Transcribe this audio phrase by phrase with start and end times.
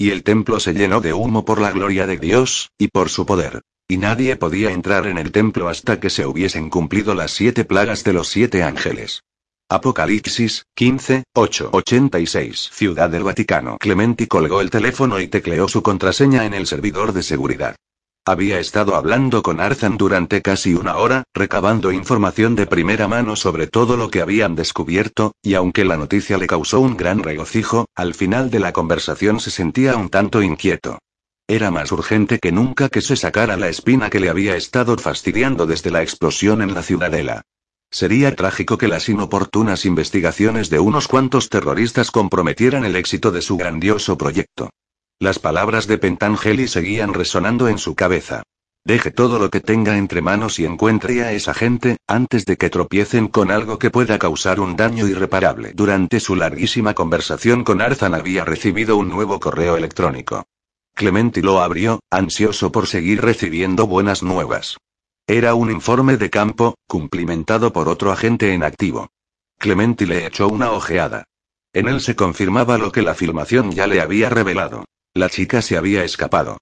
[0.00, 3.26] Y el templo se llenó de humo por la gloria de Dios, y por su
[3.26, 3.60] poder.
[3.86, 8.02] Y nadie podía entrar en el templo hasta que se hubiesen cumplido las siete plagas
[8.02, 9.24] de los siete ángeles.
[9.68, 12.70] Apocalipsis, 15, 8, 86.
[12.72, 13.76] Ciudad del Vaticano.
[13.78, 17.76] Clementi colgó el teléfono y tecleó su contraseña en el servidor de seguridad.
[18.26, 23.66] Había estado hablando con Arzan durante casi una hora, recabando información de primera mano sobre
[23.66, 28.14] todo lo que habían descubierto, y aunque la noticia le causó un gran regocijo, al
[28.14, 30.98] final de la conversación se sentía un tanto inquieto.
[31.48, 35.66] Era más urgente que nunca que se sacara la espina que le había estado fastidiando
[35.66, 37.42] desde la explosión en la ciudadela.
[37.90, 43.56] Sería trágico que las inoportunas investigaciones de unos cuantos terroristas comprometieran el éxito de su
[43.56, 44.70] grandioso proyecto.
[45.22, 48.42] Las palabras de Pentangeli seguían resonando en su cabeza.
[48.86, 52.70] Deje todo lo que tenga entre manos y encuentre a esa gente, antes de que
[52.70, 55.72] tropiecen con algo que pueda causar un daño irreparable.
[55.74, 60.46] Durante su larguísima conversación con Arzan había recibido un nuevo correo electrónico.
[60.94, 64.78] Clementi lo abrió, ansioso por seguir recibiendo buenas nuevas.
[65.26, 69.10] Era un informe de campo, cumplimentado por otro agente en activo.
[69.58, 71.24] Clementi le echó una ojeada.
[71.74, 74.86] En él se confirmaba lo que la filmación ya le había revelado.
[75.20, 76.56] La chica se había escapado.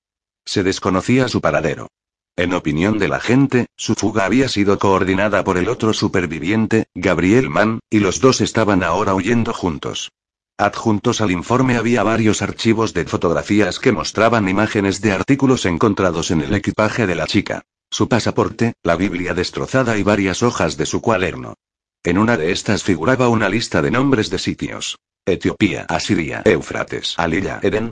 [0.44, 1.92] Se desconocía su paradero.
[2.34, 7.50] En opinión de la gente, su fuga había sido coordinada por el otro superviviente, Gabriel
[7.50, 10.10] Mann, y los dos estaban ahora huyendo juntos.
[10.58, 16.40] Adjuntos al informe había varios archivos de fotografías que mostraban imágenes de artículos encontrados en
[16.40, 17.62] el equipaje de la chica.
[17.92, 21.54] Su pasaporte, la Biblia destrozada y varias hojas de su cuaderno.
[22.02, 24.98] En una de estas figuraba una lista de nombres de sitios.
[25.24, 27.90] Etiopía, Asiria, Éufrates, Alilla, Eden,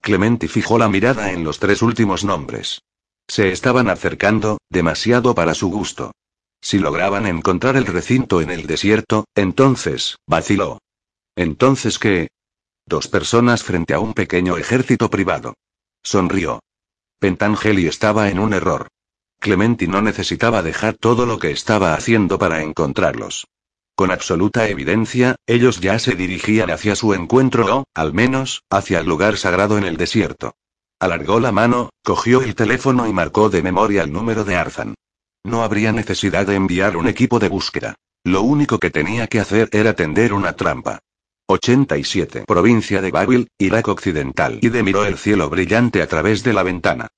[0.00, 2.82] Clementi fijó la mirada en los tres últimos nombres.
[3.26, 6.12] Se estaban acercando, demasiado para su gusto.
[6.60, 10.78] Si lograban encontrar el recinto en el desierto, entonces, vaciló.
[11.36, 12.28] ¿Entonces qué?
[12.86, 15.54] Dos personas frente a un pequeño ejército privado.
[16.02, 16.60] Sonrió.
[17.20, 18.88] Pentangeli estaba en un error.
[19.40, 23.46] Clementi no necesitaba dejar todo lo que estaba haciendo para encontrarlos.
[23.98, 29.06] Con absoluta evidencia, ellos ya se dirigían hacia su encuentro o, al menos, hacia el
[29.08, 30.54] lugar sagrado en el desierto.
[31.00, 34.94] Alargó la mano, cogió el teléfono y marcó de memoria el número de Arzan.
[35.44, 37.96] No habría necesidad de enviar un equipo de búsqueda.
[38.22, 41.00] Lo único que tenía que hacer era tender una trampa.
[41.48, 42.44] 87.
[42.46, 44.60] Provincia de Babil, Irak Occidental.
[44.62, 47.08] Y de miró el cielo brillante a través de la ventana.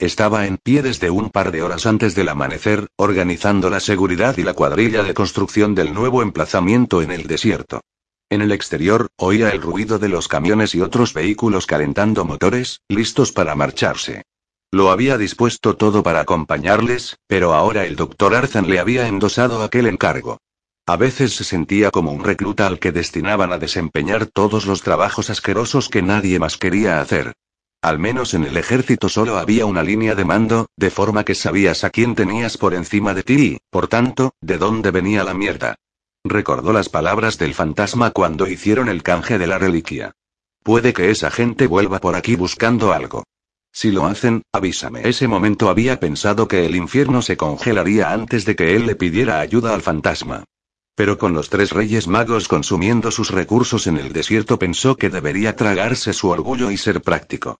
[0.00, 4.42] Estaba en pie desde un par de horas antes del amanecer, organizando la seguridad y
[4.42, 7.82] la cuadrilla de construcción del nuevo emplazamiento en el desierto.
[8.30, 13.32] En el exterior, oía el ruido de los camiones y otros vehículos calentando motores, listos
[13.32, 14.22] para marcharse.
[14.70, 19.86] Lo había dispuesto todo para acompañarles, pero ahora el doctor Arzan le había endosado aquel
[19.86, 20.38] encargo.
[20.86, 25.28] A veces se sentía como un recluta al que destinaban a desempeñar todos los trabajos
[25.28, 27.34] asquerosos que nadie más quería hacer.
[27.82, 31.82] Al menos en el ejército solo había una línea de mando, de forma que sabías
[31.82, 35.76] a quién tenías por encima de ti y, por tanto, de dónde venía la mierda.
[36.22, 40.12] Recordó las palabras del fantasma cuando hicieron el canje de la reliquia.
[40.62, 43.24] Puede que esa gente vuelva por aquí buscando algo.
[43.72, 45.08] Si lo hacen, avísame.
[45.08, 49.40] Ese momento había pensado que el infierno se congelaría antes de que él le pidiera
[49.40, 50.44] ayuda al fantasma.
[50.94, 55.56] Pero con los tres reyes magos consumiendo sus recursos en el desierto pensó que debería
[55.56, 57.56] tragarse su orgullo y ser práctico.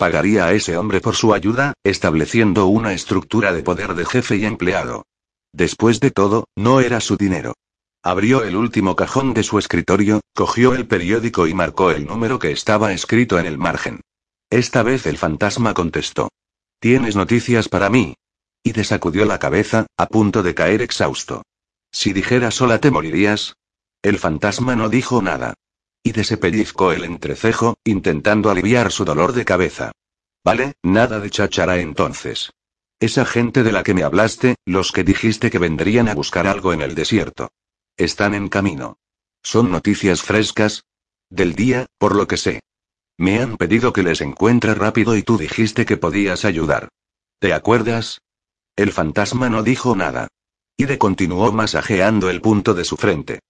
[0.00, 4.46] Pagaría a ese hombre por su ayuda, estableciendo una estructura de poder de jefe y
[4.46, 5.04] empleado.
[5.52, 7.52] Después de todo, no era su dinero.
[8.02, 12.50] Abrió el último cajón de su escritorio, cogió el periódico y marcó el número que
[12.50, 14.00] estaba escrito en el margen.
[14.48, 16.30] Esta vez el fantasma contestó.
[16.80, 18.14] ¿Tienes noticias para mí?
[18.62, 21.42] Y desacudió la cabeza, a punto de caer exhausto.
[21.92, 23.54] Si dijera sola te morirías.
[24.00, 25.52] El fantasma no dijo nada.
[26.02, 29.92] Y se pellizcó el entrecejo, intentando aliviar su dolor de cabeza.
[30.44, 32.50] Vale, nada de cháchara entonces.
[32.98, 36.72] Esa gente de la que me hablaste, los que dijiste que vendrían a buscar algo
[36.72, 37.50] en el desierto.
[37.96, 38.98] Están en camino.
[39.42, 40.84] Son noticias frescas.
[41.28, 42.60] Del día, por lo que sé.
[43.16, 46.88] Me han pedido que les encuentre rápido y tú dijiste que podías ayudar.
[47.38, 48.20] ¿Te acuerdas?
[48.76, 50.28] El fantasma no dijo nada.
[50.76, 53.40] Ide continuó masajeando el punto de su frente.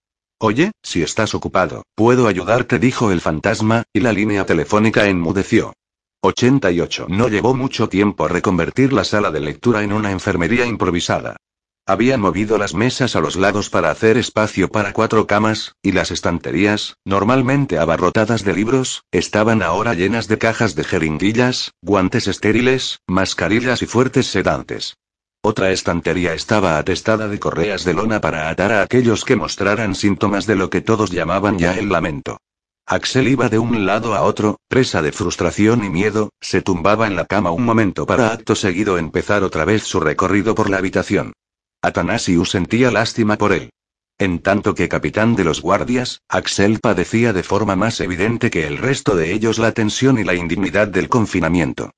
[0.43, 5.73] Oye, si estás ocupado, puedo ayudarte, dijo el fantasma, y la línea telefónica enmudeció.
[6.23, 7.05] 88.
[7.09, 11.37] No llevó mucho tiempo reconvertir la sala de lectura en una enfermería improvisada.
[11.85, 16.09] Habían movido las mesas a los lados para hacer espacio para cuatro camas, y las
[16.09, 23.83] estanterías, normalmente abarrotadas de libros, estaban ahora llenas de cajas de jeringuillas, guantes estériles, mascarillas
[23.83, 24.95] y fuertes sedantes.
[25.43, 30.45] Otra estantería estaba atestada de correas de lona para atar a aquellos que mostraran síntomas
[30.45, 32.37] de lo que todos llamaban ya el lamento.
[32.85, 37.15] Axel iba de un lado a otro, presa de frustración y miedo, se tumbaba en
[37.15, 41.33] la cama un momento para acto seguido empezar otra vez su recorrido por la habitación.
[41.81, 43.71] Atanasius sentía lástima por él.
[44.19, 48.77] En tanto que capitán de los guardias, Axel padecía de forma más evidente que el
[48.77, 51.89] resto de ellos la tensión y la indignidad del confinamiento.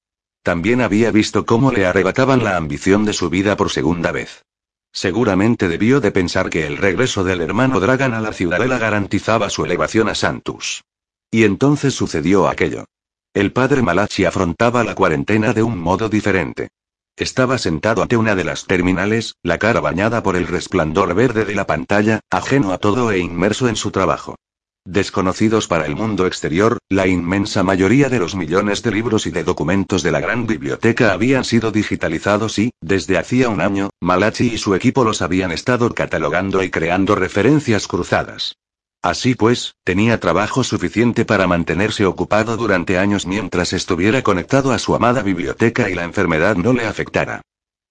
[0.44, 4.44] También había visto cómo le arrebataban la ambición de su vida por segunda vez.
[4.92, 9.66] Seguramente debió de pensar que el regreso del hermano Dragan a la ciudadela garantizaba su
[9.66, 10.84] elevación a Santus.
[11.31, 12.86] Y entonces sucedió aquello.
[13.34, 16.68] El padre Malachi afrontaba la cuarentena de un modo diferente.
[17.16, 21.56] Estaba sentado ante una de las terminales, la cara bañada por el resplandor verde de
[21.56, 24.36] la pantalla, ajeno a todo e inmerso en su trabajo.
[24.85, 29.45] Desconocidos para el mundo exterior, la inmensa mayoría de los millones de libros y de
[29.45, 34.57] documentos de la gran biblioteca habían sido digitalizados y, desde hacía un año, Malachi y
[34.57, 38.57] su equipo los habían estado catalogando y creando referencias cruzadas.
[39.01, 44.95] Así pues, tenía trabajo suficiente para mantenerse ocupado durante años mientras estuviera conectado a su
[44.95, 47.41] amada biblioteca y la enfermedad no le afectara.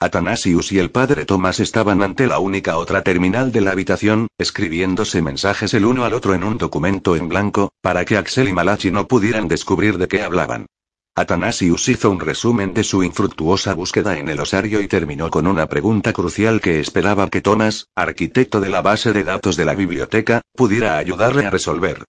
[0.02, 5.22] Atanasius y el padre Thomas estaban ante la única otra terminal de la habitación, escribiéndose
[5.22, 8.90] mensajes el uno al otro en un documento en blanco, para que Axel y Malachi
[8.90, 10.66] no pudieran descubrir de qué hablaban.
[11.14, 15.69] Atanasius hizo un resumen de su infructuosa búsqueda en el osario y terminó con una
[15.69, 20.40] pregunta crucial que esperaba que Thomas, arquitecto de la base de datos de la biblioteca,
[20.56, 22.02] pudiera ayudarle a resolver.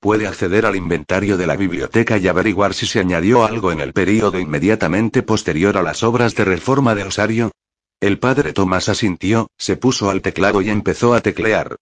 [0.00, 3.92] Puede acceder al inventario de la biblioteca y averiguar si se añadió algo en el
[3.92, 7.50] período inmediatamente posterior a las obras de reforma de Osario.
[8.00, 11.76] El padre Tomás asintió, se puso al teclado y empezó a teclear.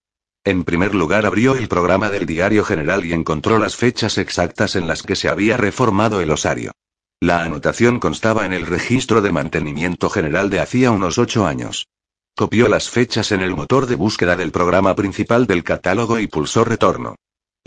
[0.45, 4.87] En primer lugar abrió el programa del diario general y encontró las fechas exactas en
[4.87, 6.71] las que se había reformado el osario.
[7.19, 11.87] La anotación constaba en el registro de mantenimiento general de hacía unos ocho años.
[12.35, 16.63] Copió las fechas en el motor de búsqueda del programa principal del catálogo y pulsó
[16.63, 17.15] retorno.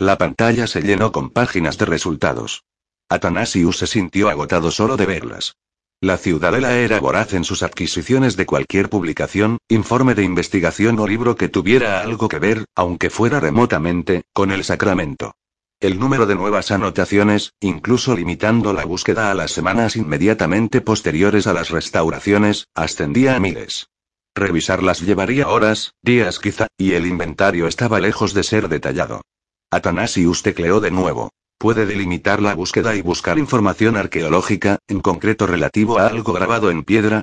[0.01, 2.63] La pantalla se llenó con páginas de resultados.
[3.09, 5.57] Atanasius se sintió agotado solo de verlas.
[5.99, 11.35] La ciudadela era voraz en sus adquisiciones de cualquier publicación, informe de investigación o libro
[11.35, 15.33] que tuviera algo que ver, aunque fuera remotamente, con el sacramento.
[15.81, 21.51] El número de nuevas anotaciones, incluso limitando la búsqueda a las semanas inmediatamente posteriores a
[21.51, 23.89] las restauraciones, ascendía a miles.
[24.33, 29.23] Revisarlas llevaría horas, días quizá, y el inventario estaba lejos de ser detallado.
[29.71, 31.29] Atanasius tecleó de nuevo.
[31.59, 36.83] Puede delimitar la búsqueda y buscar información arqueológica, en concreto relativo a algo grabado en
[36.83, 37.21] piedra.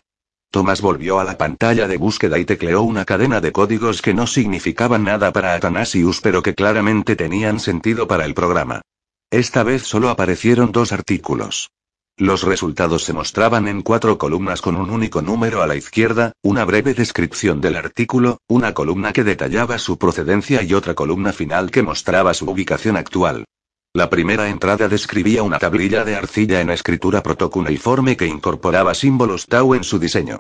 [0.53, 4.29] Tomás volvió a la pantalla de búsqueda y tecleó una cadena de códigos que no
[4.29, 8.83] significaban nada para Atanasius pero que claramente tenían sentido para el programa.
[9.31, 11.71] Esta vez solo aparecieron dos artículos.
[12.19, 16.65] Los resultados se mostraban en cuatro columnas con un único número a la izquierda, una
[16.65, 21.83] breve descripción del artículo, una columna que detallaba su procedencia y otra columna final que
[21.83, 23.45] mostraba su ubicación actual.
[23.93, 29.75] La primera entrada describía una tablilla de arcilla en escritura protocuneiforme que incorporaba símbolos Tau
[29.75, 30.39] en su diseño.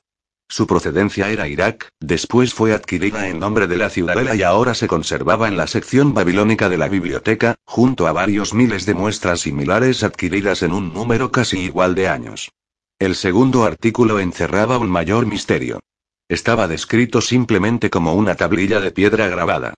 [0.48, 4.86] Su procedencia era Irak, después fue adquirida en nombre de la ciudadela y ahora se
[4.86, 10.04] conservaba en la sección babilónica de la biblioteca, junto a varios miles de muestras similares
[10.04, 12.52] adquiridas en un número casi igual de años.
[12.98, 15.80] El segundo artículo encerraba un mayor misterio.
[16.28, 19.74] Estaba descrito simplemente como una tablilla de piedra grabada.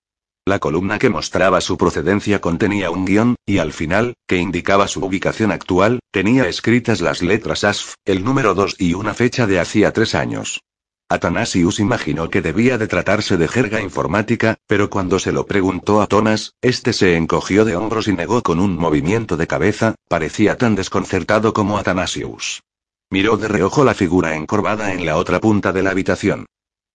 [0.49, 5.05] La columna que mostraba su procedencia contenía un guion, y al final, que indicaba su
[5.05, 9.93] ubicación actual, tenía escritas las letras ASF, el número 2 y una fecha de hacía
[9.93, 10.63] tres años.
[11.11, 16.07] Atanasius imaginó que debía de tratarse de jerga informática, pero cuando se lo preguntó a
[16.07, 20.75] Thomas, este se encogió de hombros y negó con un movimiento de cabeza, parecía tan
[20.77, 22.63] desconcertado como Atanasius.
[23.11, 26.47] Miró de reojo la figura encorvada en la otra punta de la habitación.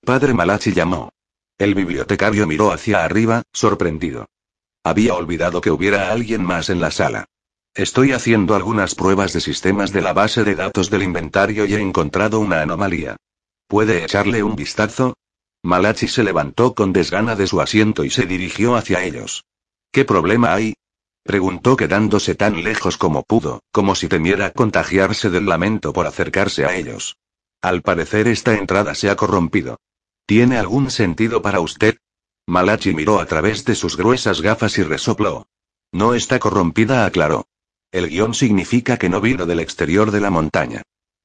[0.03, 1.12] Padre Malachi llamó.
[1.57, 4.27] El bibliotecario miró hacia arriba, sorprendido.
[4.83, 7.25] Había olvidado que hubiera alguien más en la sala.
[7.75, 11.79] Estoy haciendo algunas pruebas de sistemas de la base de datos del inventario y he
[11.79, 13.17] encontrado una anomalía.
[13.67, 15.15] ¿Puede echarle un vistazo?
[15.63, 19.45] Malachi se levantó con desgana de su asiento y se dirigió hacia ellos.
[19.91, 20.75] ¿Qué problema hay?
[21.24, 26.75] Preguntó quedándose tan lejos como pudo, como si temiera contagiarse del lamento por acercarse a
[26.75, 27.15] ellos.
[27.62, 29.77] Al parecer esta entrada se ha corrompido.
[30.25, 31.98] ¿Tiene algún sentido para usted?
[32.48, 35.48] Malachi miró a través de sus gruesas gafas y resopló.
[35.92, 37.46] No está corrompida, aclaró.
[37.92, 40.82] El guion significa que no vino del exterior de la montaña.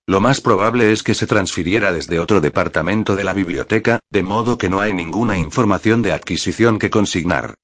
[0.07, 4.59] Lo más probable es que se transfiriera desde otro departamento de la biblioteca, de modo
[4.59, 7.55] que no hay ninguna información de adquisición que consignar.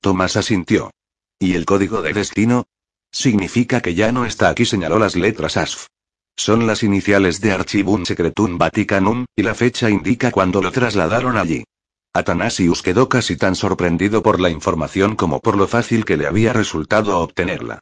[0.00, 0.90] Tomás asintió.
[1.38, 2.66] ¿Y el código de destino?
[3.10, 5.86] Significa que ya no está aquí, señaló las letras ASF.
[6.36, 11.64] Son las iniciales de Archivum Secretum Vaticanum, y la fecha indica cuando lo trasladaron allí.
[12.12, 16.52] Atanasius quedó casi tan sorprendido por la información como por lo fácil que le había
[16.52, 17.80] resultado obtenerla.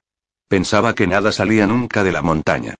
[0.48, 2.74] Pensaba que nada salía nunca de la montaña.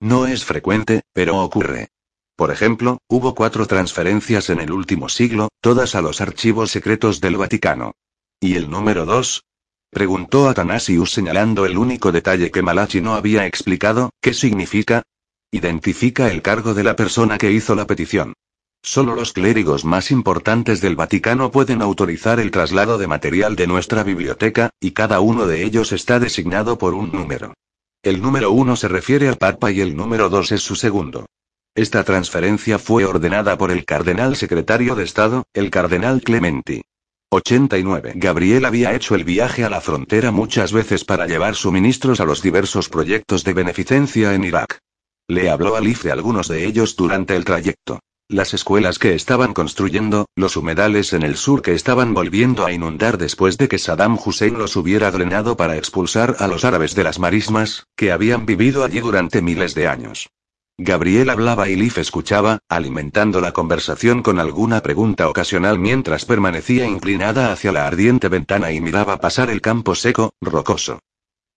[0.00, 1.88] No es frecuente, pero ocurre.
[2.36, 7.36] Por ejemplo, hubo cuatro transferencias en el último siglo, todas a los archivos secretos del
[7.36, 7.92] Vaticano.
[8.40, 9.44] ¿Y el número dos?
[9.90, 15.02] Preguntó Atanasius señalando el único detalle que Malachi no había explicado, ¿qué significa?
[15.50, 18.34] Identifica el cargo de la persona que hizo la petición.
[18.82, 24.02] Solo los clérigos más importantes del Vaticano pueden autorizar el traslado de material de nuestra
[24.02, 27.54] biblioteca, y cada uno de ellos está designado por un número.
[28.02, 31.24] El número uno se refiere al Papa y el número dos es su segundo.
[31.74, 36.82] Esta transferencia fue ordenada por el cardenal secretario de Estado, el cardenal Clementi.
[37.30, 38.12] 89.
[38.16, 42.42] Gabriel había hecho el viaje a la frontera muchas veces para llevar suministros a los
[42.42, 44.78] diversos proyectos de beneficencia en Irak.
[45.30, 48.00] Le habló a Liz de algunos de ellos durante el trayecto.
[48.30, 53.18] Las escuelas que estaban construyendo, los humedales en el sur que estaban volviendo a inundar
[53.18, 57.18] después de que Saddam Hussein los hubiera drenado para expulsar a los árabes de las
[57.18, 60.30] marismas, que habían vivido allí durante miles de años.
[60.78, 67.52] Gabriel hablaba y Leaf escuchaba, alimentando la conversación con alguna pregunta ocasional mientras permanecía inclinada
[67.52, 71.00] hacia la ardiente ventana y miraba pasar el campo seco, rocoso.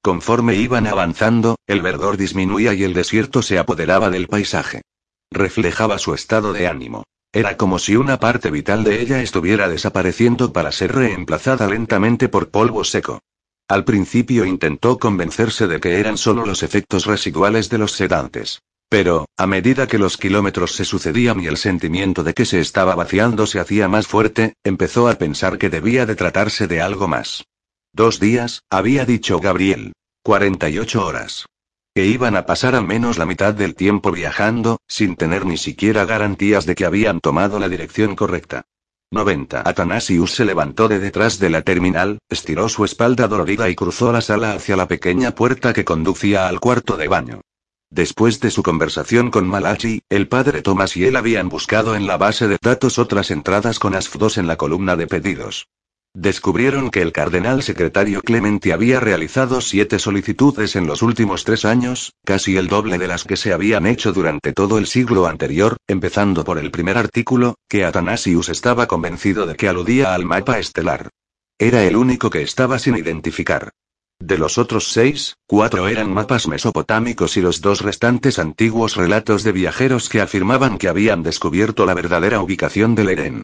[0.02, 4.82] Conforme iban avanzando, el verdor disminuía y el desierto se apoderaba del paisaje.
[5.30, 7.04] Reflejaba su estado de ánimo.
[7.32, 12.50] Era como si una parte vital de ella estuviera desapareciendo para ser reemplazada lentamente por
[12.50, 13.20] polvo seco.
[13.68, 18.62] Al principio intentó convencerse de que eran solo los efectos residuales de los sedantes.
[18.90, 22.96] Pero, a medida que los kilómetros se sucedían y el sentimiento de que se estaba
[22.96, 27.46] vaciando se hacía más fuerte, empezó a pensar que debía de tratarse de algo más.
[27.94, 29.94] Dos días, había dicho Gabriel.
[30.24, 31.46] 48 horas
[31.94, 36.06] que iban a pasar al menos la mitad del tiempo viajando, sin tener ni siquiera
[36.06, 38.64] garantías de que habían tomado la dirección correcta.
[39.12, 39.68] 90.
[39.68, 44.22] Atanasius se levantó de detrás de la terminal, estiró su espalda dolorida y cruzó la
[44.22, 47.42] sala hacia la pequeña puerta que conducía al cuarto de baño.
[47.90, 52.16] Después de su conversación con Malachi, el padre Thomas y él habían buscado en la
[52.16, 55.68] base de datos otras entradas con ASF2 en la columna de pedidos.
[56.14, 62.14] Descubrieron que el cardenal secretario Clementi había realizado siete solicitudes en los últimos tres años,
[62.26, 66.44] casi el doble de las que se habían hecho durante todo el siglo anterior, empezando
[66.44, 71.10] por el primer artículo, que Athanasius estaba convencido de que aludía al mapa estelar.
[71.58, 73.72] Era el único que estaba sin identificar.
[74.20, 79.54] De los otros seis, cuatro eran mapas mesopotámicos y los dos restantes antiguos relatos de
[79.54, 83.44] viajeros que afirmaban que habían descubierto la verdadera ubicación del Eden.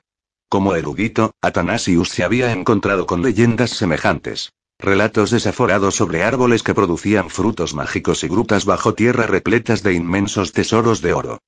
[0.49, 4.53] Como erudito, Atanasius se había encontrado con leyendas semejantes.
[4.79, 10.53] Relatos desaforados sobre árboles que producían frutos mágicos y grutas bajo tierra repletas de inmensos
[10.53, 11.39] tesoros de oro.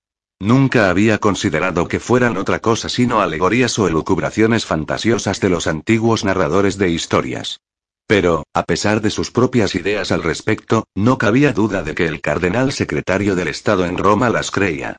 [0.42, 6.26] Nunca había considerado que fueran otra cosa sino alegorías o elucubraciones fantasiosas de los antiguos
[6.26, 7.60] narradores de historias.
[8.08, 12.22] Pero, a pesar de sus propias ideas al respecto, no cabía duda de que el
[12.22, 14.98] cardenal secretario del Estado en Roma las creía.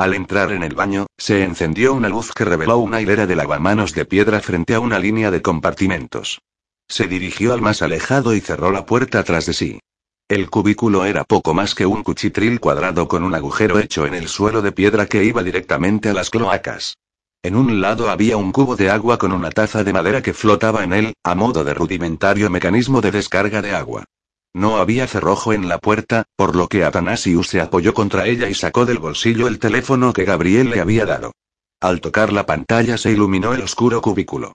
[0.00, 3.92] Al entrar en el baño, se encendió una luz que reveló una hilera de lavamanos
[3.92, 6.40] de piedra frente a una línea de compartimentos.
[6.88, 9.78] Se dirigió al más alejado y cerró la puerta tras de sí.
[10.26, 14.28] El cubículo era poco más que un cuchitril cuadrado con un agujero hecho en el
[14.28, 16.96] suelo de piedra que iba directamente a las cloacas.
[17.42, 20.82] En un lado había un cubo de agua con una taza de madera que flotaba
[20.82, 24.06] en él, a modo de rudimentario mecanismo de descarga de agua.
[24.54, 28.54] No había cerrojo en la puerta, por lo que Atanasius se apoyó contra ella y
[28.54, 31.32] sacó del bolsillo el teléfono que Gabriel le había dado.
[31.80, 34.52] Al tocar la pantalla se iluminó el oscuro cubículo.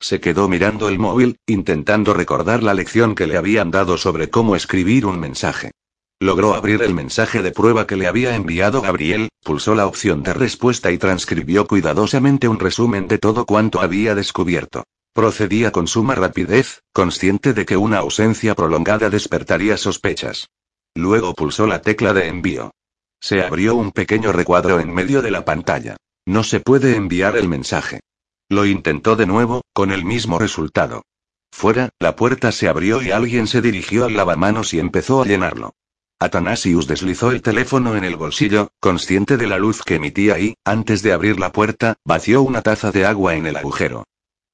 [0.00, 4.54] Se quedó mirando el móvil, intentando recordar la lección que le habían dado sobre cómo
[4.54, 5.72] escribir un mensaje.
[6.20, 10.34] Logró abrir el mensaje de prueba que le había enviado Gabriel, pulsó la opción de
[10.34, 14.84] respuesta y transcribió cuidadosamente un resumen de todo cuanto había descubierto.
[15.12, 20.50] Procedía con suma rapidez, consciente de que una ausencia prolongada despertaría sospechas.
[20.94, 22.72] Luego pulsó la tecla de envío.
[23.20, 25.96] Se abrió un pequeño recuadro en medio de la pantalla.
[26.26, 28.00] No se puede enviar el mensaje.
[28.48, 31.02] Lo intentó de nuevo, con el mismo resultado.
[31.50, 35.74] Fuera, la puerta se abrió y alguien se dirigió al lavamanos y empezó a llenarlo.
[36.20, 41.02] Atanasius deslizó el teléfono en el bolsillo, consciente de la luz que emitía y, antes
[41.02, 44.04] de abrir la puerta, vació una taza de agua en el agujero.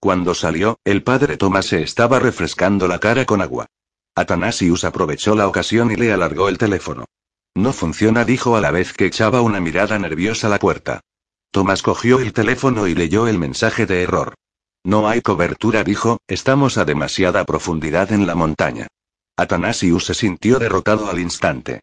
[0.05, 3.69] Cuando salió, el padre Thomas se estaba refrescando la cara con agua.
[4.15, 7.07] Atanasius aprovechó la ocasión y le alargó el teléfono.
[7.55, 11.01] No funciona, dijo a la vez que echaba una mirada nerviosa a la puerta.
[11.51, 14.35] Tomás cogió el teléfono y leyó el mensaje de error.
[14.85, 18.89] No hay cobertura, dijo, estamos a demasiada profundidad en la montaña.
[19.39, 21.81] Atanasius se sintió derrotado al instante.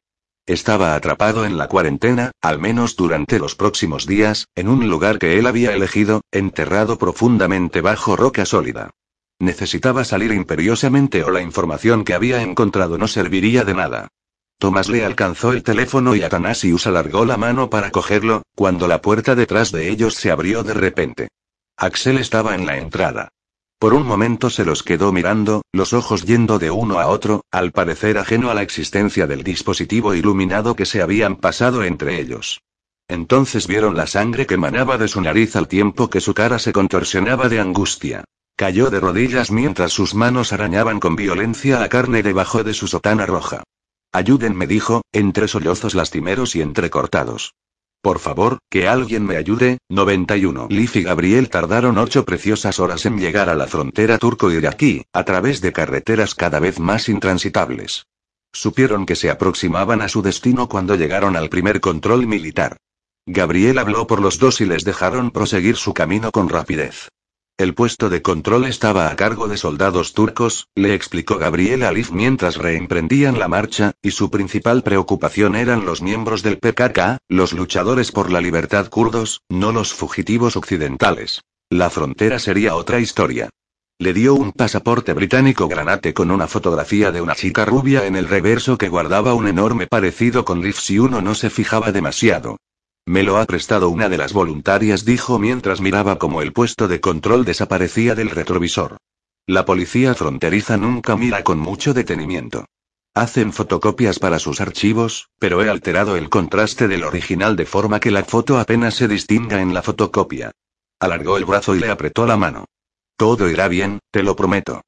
[0.52, 5.40] Estaba atrapado en la cuarentena, al menos durante los próximos días, en un lugar que
[5.40, 8.90] él había elegido, enterrado profundamente bajo roca sólida.
[9.40, 14.10] Necesitaba salir imperiosamente o la información que había encontrado no serviría de nada.
[14.60, 19.36] Tomás le alcanzó el teléfono y Atanasius alargó la mano para cogerlo, cuando la puerta
[19.36, 21.30] detrás de ellos se abrió de repente.
[21.78, 23.30] Axel estaba en la entrada.
[23.82, 27.72] Por un momento se los quedó mirando, los ojos yendo de uno a otro, al
[27.72, 32.62] parecer ajeno a la existencia del dispositivo iluminado que se habían pasado entre ellos.
[33.08, 36.74] Entonces vieron la sangre que manaba de su nariz al tiempo que su cara se
[36.74, 38.24] contorsionaba de angustia.
[38.56, 43.26] Cayó de rodillas mientras sus manos arañaban con violencia la carne debajo de su sotana
[43.26, 43.64] roja.
[44.12, 47.56] Ayúdenme, dijo, entre sollozos lastimeros y entrecortados.
[48.02, 49.78] Por favor, que alguien me ayude.
[49.90, 50.68] 91.
[50.72, 55.62] Liv y Gabriel tardaron ocho preciosas horas en llegar a la frontera turco-iraquí, a través
[55.62, 58.08] de carreteras cada vez más intransitables.
[58.54, 62.78] Supieron que se aproximaban a su destino cuando llegaron al primer control militar.
[63.28, 67.10] Gabriel habló por los dos y les dejaron proseguir su camino con rapidez.
[67.62, 72.56] El puesto de control estaba a cargo de soldados turcos, le explicó Gabriel a mientras
[72.56, 78.32] reemprendían la marcha, y su principal preocupación eran los miembros del PKK, los luchadores por
[78.32, 81.44] la libertad kurdos, no los fugitivos occidentales.
[81.70, 83.52] La frontera sería otra historia.
[84.00, 88.28] Le dio un pasaporte británico granate con una fotografía de una chica rubia en el
[88.28, 92.58] reverso que guardaba un enorme parecido con Liv si uno no se fijaba demasiado.
[93.06, 97.02] Me lo ha prestado una de las voluntarias, dijo mientras miraba cómo el puesto de
[97.02, 98.98] control desaparecía del retrovisor.
[99.48, 102.66] La policía fronteriza nunca mira con mucho detenimiento.
[103.14, 108.12] Hacen fotocopias para sus archivos, pero he alterado el contraste del original de forma que
[108.12, 110.52] la foto apenas se distinga en la fotocopia.
[111.00, 112.66] Alargó el brazo y le apretó la mano.
[113.18, 114.84] Todo irá bien, te lo prometo.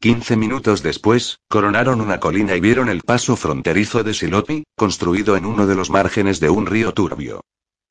[0.00, 5.46] Quince minutos después, coronaron una colina y vieron el paso fronterizo de Silopi, construido en
[5.46, 7.40] uno de los márgenes de un río turbio.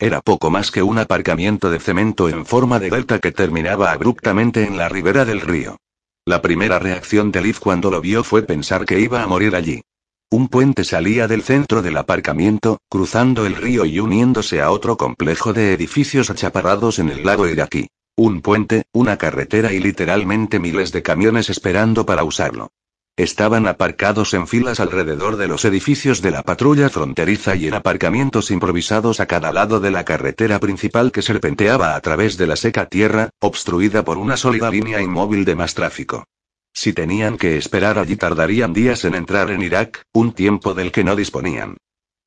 [0.01, 4.63] Era poco más que un aparcamiento de cemento en forma de delta que terminaba abruptamente
[4.65, 5.77] en la ribera del río.
[6.25, 9.83] La primera reacción de Liv cuando lo vio fue pensar que iba a morir allí.
[10.31, 15.53] Un puente salía del centro del aparcamiento, cruzando el río y uniéndose a otro complejo
[15.53, 17.87] de edificios achaparrados en el lago iraquí.
[18.15, 22.71] Un puente, una carretera y literalmente miles de camiones esperando para usarlo.
[23.17, 28.51] Estaban aparcados en filas alrededor de los edificios de la patrulla fronteriza y en aparcamientos
[28.51, 32.87] improvisados a cada lado de la carretera principal que serpenteaba a través de la seca
[32.87, 36.25] tierra, obstruida por una sólida línea inmóvil de más tráfico.
[36.73, 41.03] Si tenían que esperar allí tardarían días en entrar en Irak, un tiempo del que
[41.03, 41.77] no disponían.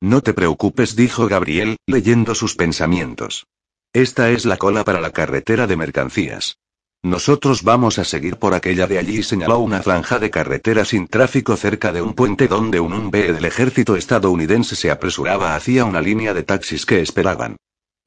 [0.01, 3.47] No te preocupes, dijo Gabriel, leyendo sus pensamientos.
[3.91, 6.57] Esta es la cola para la carretera de mercancías.
[7.05, 11.55] Nosotros vamos a seguir por aquella de allí, señaló una franja de carretera sin tráfico
[11.55, 16.33] cerca de un puente donde un UNB del ejército estadounidense se apresuraba hacia una línea
[16.33, 17.57] de taxis que esperaban.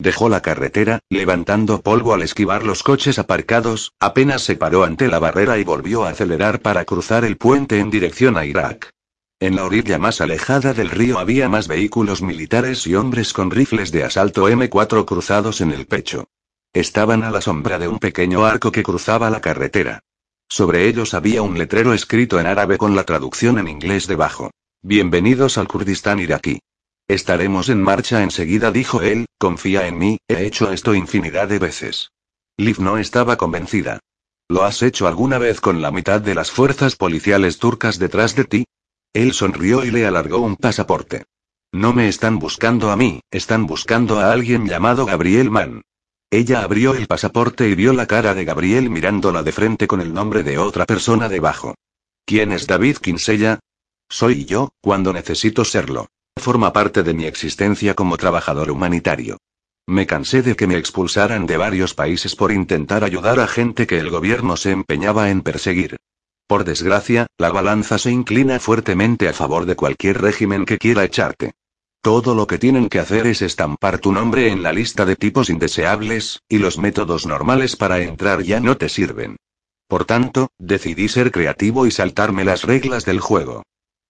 [0.00, 5.20] Dejó la carretera, levantando polvo al esquivar los coches aparcados, apenas se paró ante la
[5.20, 8.90] barrera y volvió a acelerar para cruzar el puente en dirección a Irak.
[9.38, 13.92] En la orilla más alejada del río había más vehículos militares y hombres con rifles
[13.92, 16.26] de asalto M4 cruzados en el pecho.
[16.74, 20.00] Estaban a la sombra de un pequeño arco que cruzaba la carretera.
[20.48, 24.50] Sobre ellos había un letrero escrito en árabe con la traducción en inglés debajo.
[24.82, 26.60] Bienvenidos al Kurdistán iraquí.
[27.08, 32.10] Estaremos en marcha enseguida, dijo él, confía en mí, he hecho esto infinidad de veces.
[32.58, 34.00] Liv no estaba convencida.
[34.46, 38.44] ¿Lo has hecho alguna vez con la mitad de las fuerzas policiales turcas detrás de
[38.44, 38.64] ti?
[39.14, 41.24] Él sonrió y le alargó un pasaporte.
[41.72, 45.82] No me están buscando a mí, están buscando a alguien llamado Gabriel Mann.
[46.30, 50.12] Ella abrió el pasaporte y vio la cara de Gabriel mirándola de frente con el
[50.12, 51.74] nombre de otra persona debajo.
[52.26, 53.60] ¿Quién es David Kinsella?
[54.10, 56.08] Soy yo, cuando necesito serlo.
[56.38, 59.38] Forma parte de mi existencia como trabajador humanitario.
[59.86, 63.98] Me cansé de que me expulsaran de varios países por intentar ayudar a gente que
[63.98, 65.96] el gobierno se empeñaba en perseguir.
[66.46, 71.52] Por desgracia, la balanza se inclina fuertemente a favor de cualquier régimen que quiera echarte.
[72.08, 75.50] Todo lo que tienen que hacer es estampar tu nombre en la lista de tipos
[75.50, 79.36] indeseables, y los métodos normales para entrar ya no te sirven.
[79.86, 83.62] Por tanto, decidí ser creativo y saltarme las reglas del juego.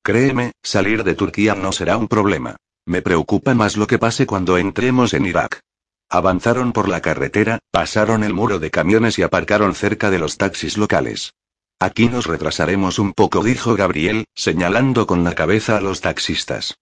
[0.04, 2.54] Créeme, salir de Turquía no será un problema.
[2.86, 5.58] Me preocupa más lo que pase cuando entremos en Irak.
[6.08, 10.78] Avanzaron por la carretera, pasaron el muro de camiones y aparcaron cerca de los taxis
[10.78, 11.32] locales.
[11.80, 16.78] Aquí nos retrasaremos un poco, dijo Gabriel, señalando con la cabeza a los taxistas.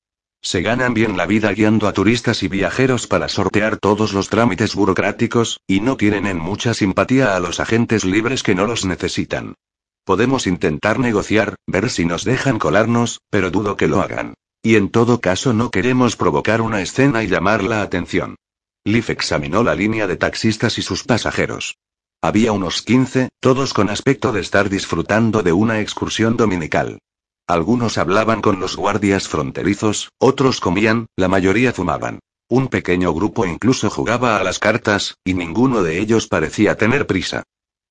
[0.46, 4.76] Se ganan bien la vida guiando a turistas y viajeros para sortear todos los trámites
[4.76, 9.56] burocráticos, y no tienen en mucha simpatía a los agentes libres que no los necesitan.
[10.04, 14.34] Podemos intentar negociar, ver si nos dejan colarnos, pero dudo que lo hagan.
[14.62, 18.36] Y en todo caso no queremos provocar una escena y llamar la atención.
[18.84, 21.78] Leaf examinó la línea de taxistas y sus pasajeros.
[22.22, 27.00] Había unos 15, todos con aspecto de estar disfrutando de una excursión dominical.
[27.48, 32.18] Algunos hablaban con los guardias fronterizos, otros comían, la mayoría fumaban.
[32.48, 37.44] Un pequeño grupo incluso jugaba a las cartas, y ninguno de ellos parecía tener prisa.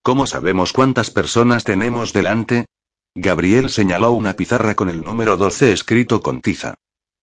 [0.04, 2.66] ¿Cómo sabemos cuántas personas tenemos delante?
[3.16, 6.76] Gabriel señaló una pizarra con el número 12 escrito con tiza.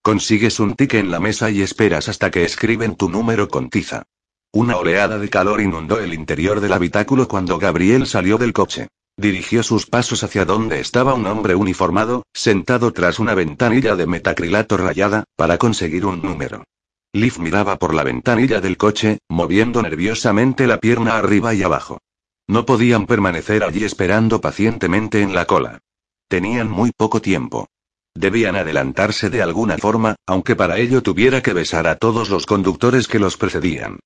[0.02, 4.04] Consigues un tique en la mesa y esperas hasta que escriben tu número con tiza.
[4.52, 8.88] Una oleada de calor inundó el interior del habitáculo cuando Gabriel salió del coche.
[9.22, 14.76] Dirigió sus pasos hacia donde estaba un hombre uniformado, sentado tras una ventanilla de metacrilato
[14.76, 16.64] rayada, para conseguir un número.
[17.12, 22.00] Liv miraba por la ventanilla del coche, moviendo nerviosamente la pierna arriba y abajo.
[22.48, 25.78] No podían permanecer allí esperando pacientemente en la cola.
[26.26, 27.68] Tenían muy poco tiempo.
[28.16, 33.06] Debían adelantarse de alguna forma, aunque para ello tuviera que besar a todos los conductores
[33.06, 34.00] que los precedían.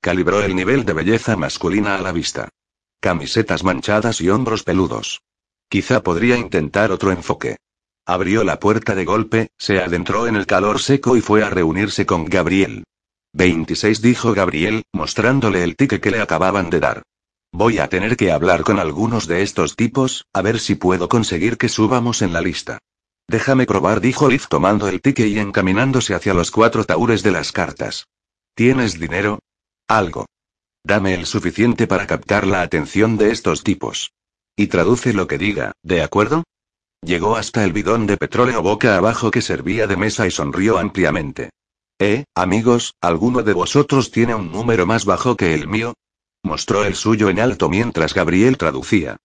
[0.00, 2.48] Calibró el nivel de belleza masculina a la vista.
[3.02, 5.22] Camisetas manchadas y hombros peludos.
[5.68, 7.56] Quizá podría intentar otro enfoque.
[8.06, 12.06] Abrió la puerta de golpe, se adentró en el calor seco y fue a reunirse
[12.06, 12.84] con Gabriel.
[13.32, 17.02] 26 dijo Gabriel, mostrándole el ticket que le acababan de dar.
[17.50, 21.58] Voy a tener que hablar con algunos de estos tipos, a ver si puedo conseguir
[21.58, 22.78] que subamos en la lista.
[23.26, 27.50] Déjame probar, dijo Liv tomando el ticket y encaminándose hacia los cuatro taúres de las
[27.50, 28.06] cartas.
[28.54, 29.40] ¿Tienes dinero?
[29.88, 30.26] Algo.
[30.84, 34.12] Dame el suficiente para captar la atención de estos tipos.
[34.56, 36.44] Y traduce lo que diga, ¿de acuerdo?
[37.02, 41.50] Llegó hasta el bidón de petróleo boca abajo que servía de mesa y sonrió ampliamente.
[42.00, 45.94] Eh, amigos, ¿alguno de vosotros tiene un número más bajo que el mío?
[46.42, 49.18] Mostró el suyo en alto mientras Gabriel traducía.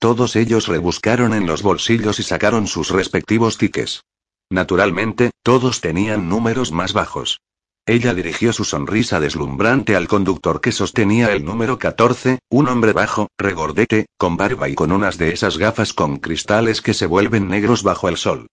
[0.00, 4.02] Todos ellos rebuscaron en los bolsillos y sacaron sus respectivos tickets.
[4.50, 7.40] Naturalmente, todos tenían números más bajos.
[7.86, 13.28] Ella dirigió su sonrisa deslumbrante al conductor que sostenía el número 14, un hombre bajo,
[13.36, 17.82] regordete, con barba y con unas de esas gafas con cristales que se vuelven negros
[17.82, 18.46] bajo el sol.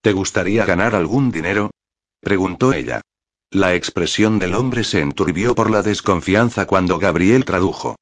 [0.00, 1.70] ¿Te gustaría ganar algún dinero?
[2.22, 3.02] preguntó ella.
[3.50, 7.96] La expresión del hombre se enturbió por la desconfianza cuando Gabriel tradujo.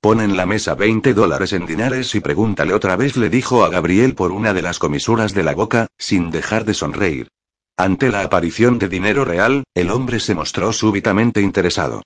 [0.00, 3.68] Pon en la mesa 20 dólares en dinares y pregúntale otra vez, le dijo a
[3.68, 7.28] Gabriel por una de las comisuras de la boca, sin dejar de sonreír.
[7.76, 12.02] Ante la aparición de dinero real, el hombre se mostró súbitamente interesado.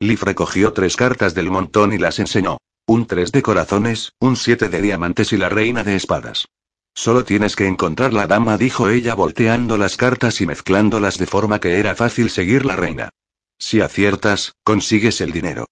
[0.00, 2.58] Liv recogió tres cartas del montón y las enseñó.
[2.86, 6.46] Un tres de corazones, un siete de diamantes y la reina de espadas.
[6.94, 11.60] Solo tienes que encontrar la dama, dijo ella volteando las cartas y mezclándolas de forma
[11.60, 13.10] que era fácil seguir la reina.
[13.58, 15.66] Si aciertas, consigues el dinero.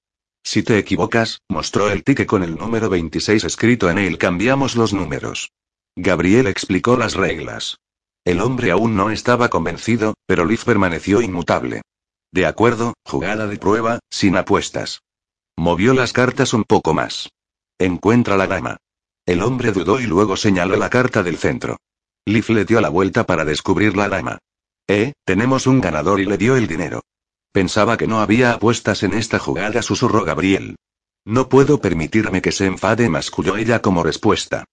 [0.44, 4.18] Si te equivocas, mostró el ticket con el número 26 escrito en él.
[4.18, 5.50] Cambiamos los números.
[5.96, 7.78] Gabriel explicó las reglas.
[8.28, 11.80] El hombre aún no estaba convencido, pero Liz permaneció inmutable.
[12.30, 15.00] De acuerdo, jugada de prueba, sin apuestas.
[15.56, 17.30] Movió las cartas un poco más.
[17.78, 18.76] Encuentra la dama.
[19.24, 21.78] El hombre dudó y luego señaló la carta del centro.
[22.26, 24.36] Liv le dio la vuelta para descubrir la dama.
[24.86, 27.00] Eh, tenemos un ganador y le dio el dinero.
[27.50, 30.76] Pensaba que no había apuestas en esta jugada, susurró Gabriel.
[31.24, 34.66] No puedo permitirme que se enfade, masculló ella como respuesta.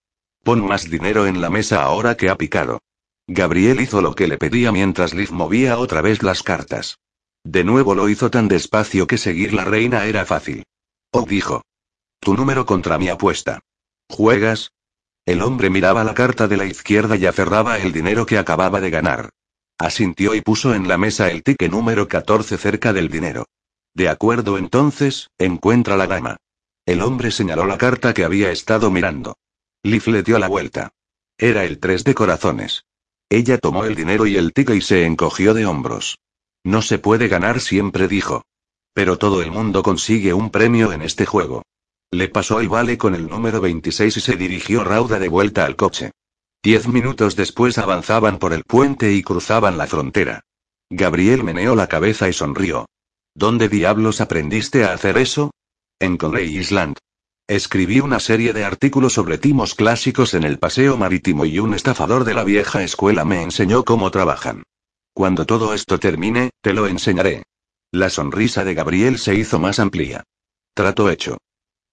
[0.43, 2.79] Pon más dinero en la mesa ahora que ha picado.
[3.27, 6.99] Gabriel hizo lo que le pedía mientras Liv movía otra vez las cartas.
[7.43, 10.63] De nuevo lo hizo tan despacio que seguir la reina era fácil.
[11.11, 11.63] Oh, dijo.
[12.19, 13.61] Tu número contra mi apuesta.
[14.09, 14.71] ¿Juegas?
[15.25, 18.91] El hombre miraba la carta de la izquierda y aferraba el dinero que acababa de
[18.91, 19.29] ganar.
[19.77, 23.45] Asintió y puso en la mesa el tique número 14 cerca del dinero.
[23.95, 26.37] De acuerdo entonces, encuentra la dama.
[26.85, 29.37] El hombre señaló la carta que había estado mirando.
[29.83, 30.93] Liv le dio la vuelta.
[31.37, 32.85] Era el tres de corazones.
[33.29, 36.17] Ella tomó el dinero y el ticket y se encogió de hombros.
[36.63, 38.43] No se puede ganar siempre, dijo.
[38.93, 41.63] Pero todo el mundo consigue un premio en este juego.
[42.11, 45.75] Le pasó el vale con el número 26 y se dirigió rauda de vuelta al
[45.75, 46.11] coche.
[46.63, 50.41] Diez minutos después avanzaban por el puente y cruzaban la frontera.
[50.89, 52.85] Gabriel meneó la cabeza y sonrió.
[53.35, 55.51] ¿Dónde diablos aprendiste a hacer eso?
[55.99, 56.97] En Conley Island.
[57.47, 62.23] Escribí una serie de artículos sobre timos clásicos en el paseo marítimo y un estafador
[62.23, 64.63] de la vieja escuela me enseñó cómo trabajan.
[65.13, 67.43] Cuando todo esto termine, te lo enseñaré.
[67.91, 70.23] La sonrisa de Gabriel se hizo más amplia.
[70.73, 71.37] Trato hecho.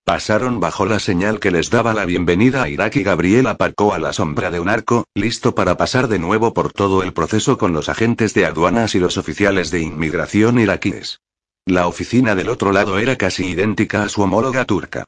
[0.06, 3.98] Pasaron bajo la señal que les daba la bienvenida a Irak y Gabriel aparcó a
[3.98, 7.74] la sombra de un arco, listo para pasar de nuevo por todo el proceso con
[7.74, 11.20] los agentes de aduanas y los oficiales de inmigración iraquíes.
[11.66, 15.04] La oficina del otro lado era casi idéntica a su homóloga turca.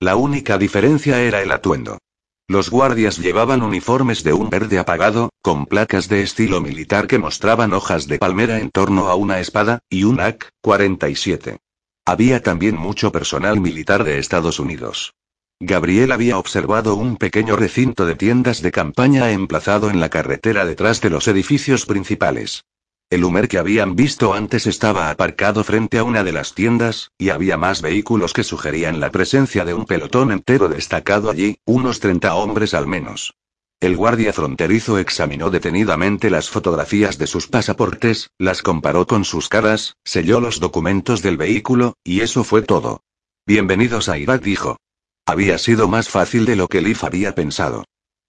[0.00, 1.98] La única diferencia era el atuendo.
[2.46, 7.72] Los guardias llevaban uniformes de un verde apagado, con placas de estilo militar que mostraban
[7.72, 11.58] hojas de palmera en torno a una espada, y un AK-47.
[12.06, 15.14] Había también mucho personal militar de Estados Unidos.
[15.60, 21.00] Gabriel había observado un pequeño recinto de tiendas de campaña emplazado en la carretera detrás
[21.00, 22.64] de los edificios principales.
[23.10, 27.30] El Humer que habían visto antes estaba aparcado frente a una de las tiendas, y
[27.30, 32.34] había más vehículos que sugerían la presencia de un pelotón entero destacado allí, unos 30
[32.34, 33.34] hombres al menos.
[33.80, 39.96] El guardia fronterizo examinó detenidamente las fotografías de sus pasaportes, las comparó con sus caras,
[40.04, 43.00] selló los documentos del vehículo, y eso fue todo.
[43.46, 44.76] Bienvenidos a Irak, dijo.
[45.24, 47.84] Había sido más fácil de lo que Leaf había pensado.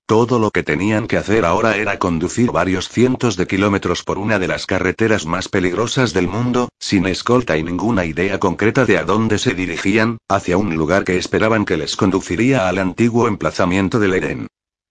[0.09, 4.39] Todo lo que tenían que hacer ahora era conducir varios cientos de kilómetros por una
[4.39, 9.03] de las carreteras más peligrosas del mundo, sin escolta y ninguna idea concreta de a
[9.03, 14.15] dónde se dirigían, hacia un lugar que esperaban que les conduciría al antiguo emplazamiento del
[14.15, 14.47] Eden.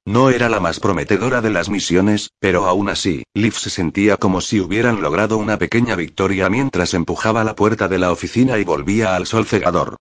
[0.07, 4.41] No era la más prometedora de las misiones, pero aún así, Liv se sentía como
[4.41, 9.17] si hubieran logrado una pequeña victoria mientras empujaba la puerta de la oficina y volvía
[9.17, 9.97] al sol cegador.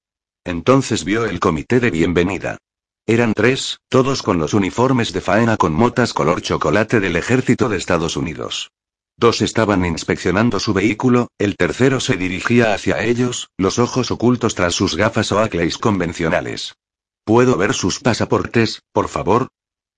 [0.46, 2.60] Entonces vio el comité de bienvenida.
[3.10, 7.78] Eran tres, todos con los uniformes de faena con motas color chocolate del ejército de
[7.78, 8.70] Estados Unidos.
[9.16, 14.76] Dos estaban inspeccionando su vehículo, el tercero se dirigía hacia ellos, los ojos ocultos tras
[14.76, 16.76] sus gafas o acleis convencionales.
[17.24, 19.48] ¿Puedo ver sus pasaportes, por favor?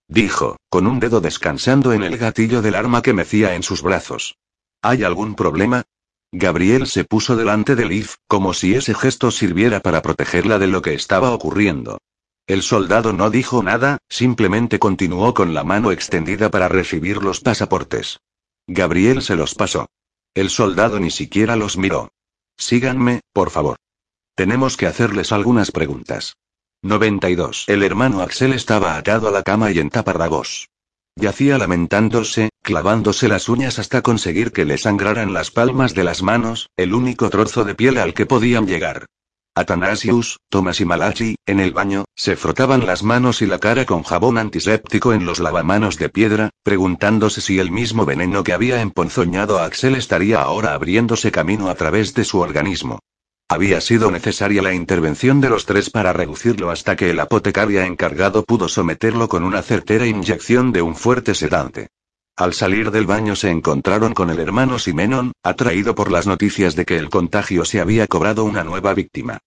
[0.07, 4.37] Dijo, con un dedo descansando en el gatillo del arma que mecía en sus brazos.
[4.83, 5.81] ¿Hay algún problema?
[6.31, 10.83] Gabriel se puso delante de Liv, como si ese gesto sirviera para protegerla de lo
[10.83, 11.97] que estaba ocurriendo.
[12.49, 18.21] El soldado no dijo nada, simplemente continuó con la mano extendida para recibir los pasaportes.
[18.65, 19.85] Gabriel se los pasó.
[20.33, 22.09] El soldado ni siquiera los miró.
[22.57, 23.77] Síganme, por favor.
[24.33, 26.37] Tenemos que hacerles algunas preguntas.
[26.81, 27.65] 92.
[27.67, 30.69] El hermano Axel estaba atado a la cama y en taparrabos.
[31.15, 36.71] Yacía lamentándose, clavándose las uñas hasta conseguir que le sangraran las palmas de las manos,
[36.77, 39.05] el único trozo de piel al que podían llegar.
[39.59, 44.03] Atanasius, Thomas y Malachi, en el baño, se frotaban las manos y la cara con
[44.03, 49.59] jabón antiséptico en los lavamanos de piedra, preguntándose si el mismo veneno que había emponzoñado
[49.59, 52.99] a Axel estaría ahora abriéndose camino a través de su organismo.
[53.49, 58.45] Había sido necesaria la intervención de los tres para reducirlo hasta que el apotecaria encargado
[58.45, 61.89] pudo someterlo con una certera inyección de un fuerte sedante.
[62.37, 66.85] Al salir del baño se encontraron con el hermano Simenon, atraído por las noticias de
[66.85, 69.39] que el contagio se había cobrado una nueva víctima.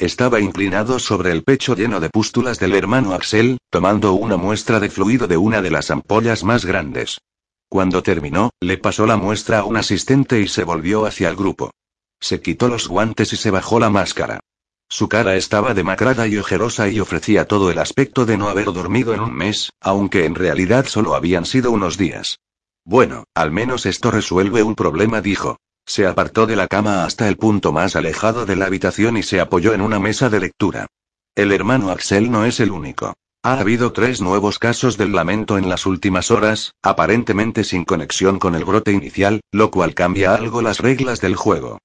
[0.00, 4.88] Estaba inclinado sobre el pecho lleno de pústulas del hermano Axel, tomando una muestra de
[4.88, 7.20] fluido de una de las ampollas más grandes.
[7.68, 11.70] Cuando terminó, le pasó la muestra a un asistente y se volvió hacia el grupo.
[12.18, 14.40] Se quitó los guantes y se bajó la máscara.
[14.88, 19.12] Su cara estaba demacrada y ojerosa y ofrecía todo el aspecto de no haber dormido
[19.12, 22.38] en un mes, aunque en realidad solo habían sido unos días.
[22.86, 25.58] Bueno, al menos esto resuelve un problema, dijo.
[25.86, 29.40] Se apartó de la cama hasta el punto más alejado de la habitación y se
[29.40, 30.86] apoyó en una mesa de lectura.
[31.34, 33.14] El hermano Axel no es el único.
[33.42, 38.54] Ha habido tres nuevos casos del lamento en las últimas horas, aparentemente sin conexión con
[38.54, 41.78] el brote inicial, lo cual cambia algo las reglas del juego.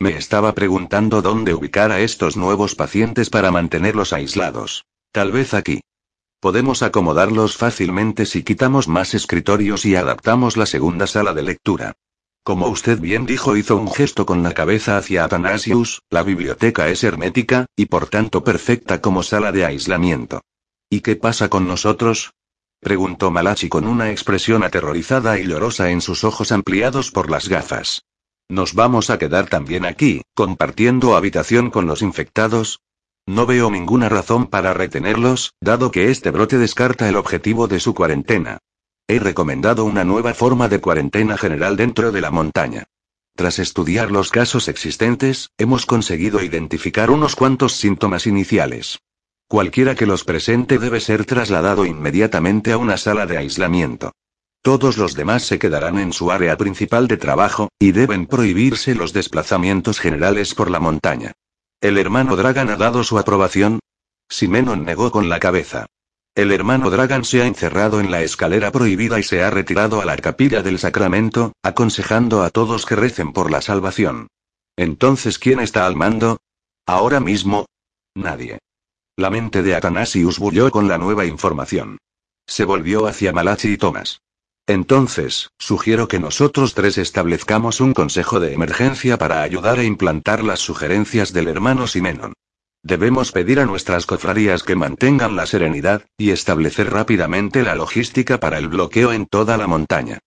[0.00, 4.86] Me estaba preguntando dónde ubicar a estos nuevos pacientes para mantenerlos aislados.
[5.12, 5.82] Tal vez aquí.
[6.40, 11.92] Podemos acomodarlos fácilmente si quitamos más escritorios y adaptamos la segunda sala de lectura.
[12.44, 17.04] Como usted bien dijo, hizo un gesto con la cabeza hacia Athanasius, la biblioteca es
[17.04, 20.40] hermética, y por tanto perfecta como sala de aislamiento.
[20.90, 22.32] ¿Y qué pasa con nosotros?
[22.80, 28.02] preguntó Malachi con una expresión aterrorizada y llorosa en sus ojos ampliados por las gafas.
[28.48, 32.80] ¿Nos vamos a quedar también aquí, compartiendo habitación con los infectados?
[33.24, 37.94] No veo ninguna razón para retenerlos, dado que este brote descarta el objetivo de su
[37.94, 38.58] cuarentena.
[39.08, 42.84] He recomendado una nueva forma de cuarentena general dentro de la montaña.
[43.34, 48.98] Tras estudiar los casos existentes, hemos conseguido identificar unos cuantos síntomas iniciales.
[49.48, 54.12] Cualquiera que los presente debe ser trasladado inmediatamente a una sala de aislamiento.
[54.62, 59.12] Todos los demás se quedarán en su área principal de trabajo, y deben prohibirse los
[59.12, 61.32] desplazamientos generales por la montaña.
[61.80, 63.80] ¿El hermano Dragan ha dado su aprobación?
[64.28, 65.86] Simenon negó con la cabeza.
[66.34, 70.06] El hermano Dragan se ha encerrado en la escalera prohibida y se ha retirado a
[70.06, 74.28] la capilla del sacramento, aconsejando a todos que recen por la salvación.
[74.76, 76.38] Entonces, ¿quién está al mando?
[76.86, 77.66] Ahora mismo.
[78.14, 78.60] Nadie.
[79.16, 81.98] La mente de Atanasius bulló con la nueva información.
[82.46, 84.22] Se volvió hacia Malachi y Thomas.
[84.66, 90.60] Entonces, sugiero que nosotros tres establezcamos un consejo de emergencia para ayudar a implantar las
[90.60, 92.32] sugerencias del hermano Simenon.
[92.84, 98.58] Debemos pedir a nuestras cofradías que mantengan la serenidad, y establecer rápidamente la logística para
[98.58, 100.18] el bloqueo en toda la montaña.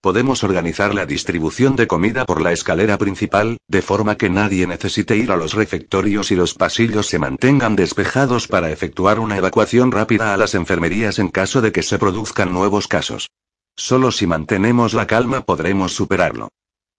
[0.00, 5.16] Podemos organizar la distribución de comida por la escalera principal, de forma que nadie necesite
[5.16, 10.34] ir a los refectorios y los pasillos se mantengan despejados para efectuar una evacuación rápida
[10.34, 13.30] a las enfermerías en caso de que se produzcan nuevos casos.
[13.76, 16.50] Solo si mantenemos la calma podremos superarlo.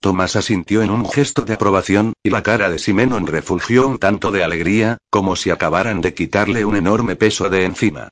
[0.06, 4.30] Tomás asintió en un gesto de aprobación, y la cara de Simenon refugió un tanto
[4.30, 8.10] de alegría, como si acabaran de quitarle un enorme peso de encima.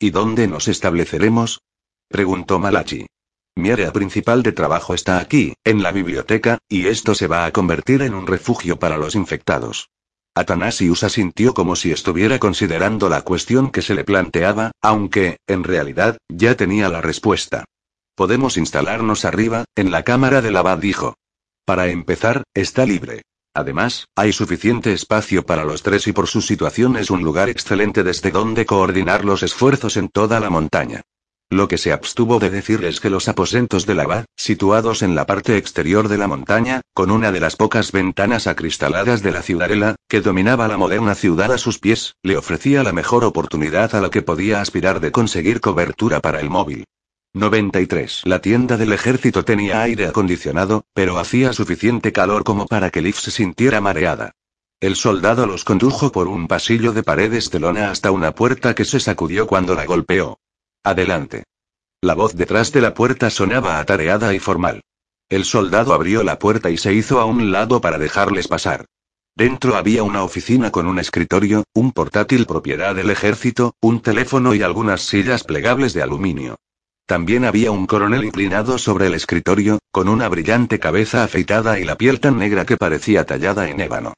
[0.00, 1.60] ¿Y dónde nos estableceremos?
[2.08, 3.06] preguntó Malachi.
[3.54, 7.52] Mi área principal de trabajo está aquí, en la biblioteca, y esto se va a
[7.52, 9.90] convertir en un refugio para los infectados.
[10.34, 16.18] Atanasius asintió como si estuviera considerando la cuestión que se le planteaba, aunque, en realidad,
[16.28, 17.66] ya tenía la respuesta.
[18.16, 21.14] Podemos instalarnos arriba, en la cámara del abad, dijo.
[21.66, 23.22] Para empezar, está libre.
[23.52, 28.04] Además, hay suficiente espacio para los tres y por su situación es un lugar excelente
[28.04, 31.02] desde donde coordinar los esfuerzos en toda la montaña.
[31.50, 35.26] Lo que se abstuvo de decir es que los aposentos del abad, situados en la
[35.26, 39.96] parte exterior de la montaña, con una de las pocas ventanas acristaladas de la ciudadela,
[40.08, 44.10] que dominaba la moderna ciudad a sus pies, le ofrecía la mejor oportunidad a la
[44.10, 46.84] que podía aspirar de conseguir cobertura para el móvil.
[47.36, 48.22] 93.
[48.24, 53.14] La tienda del ejército tenía aire acondicionado, pero hacía suficiente calor como para que Liv
[53.16, 54.32] se sintiera mareada.
[54.80, 58.86] El soldado los condujo por un pasillo de paredes de lona hasta una puerta que
[58.86, 60.38] se sacudió cuando la golpeó.
[60.82, 61.44] Adelante.
[62.00, 64.80] La voz detrás de la puerta sonaba atareada y formal.
[65.28, 68.86] El soldado abrió la puerta y se hizo a un lado para dejarles pasar.
[69.34, 74.62] Dentro había una oficina con un escritorio, un portátil propiedad del ejército, un teléfono y
[74.62, 76.56] algunas sillas plegables de aluminio.
[77.06, 81.96] También había un coronel inclinado sobre el escritorio, con una brillante cabeza afeitada y la
[81.96, 84.14] piel tan negra que parecía tallada en ébano.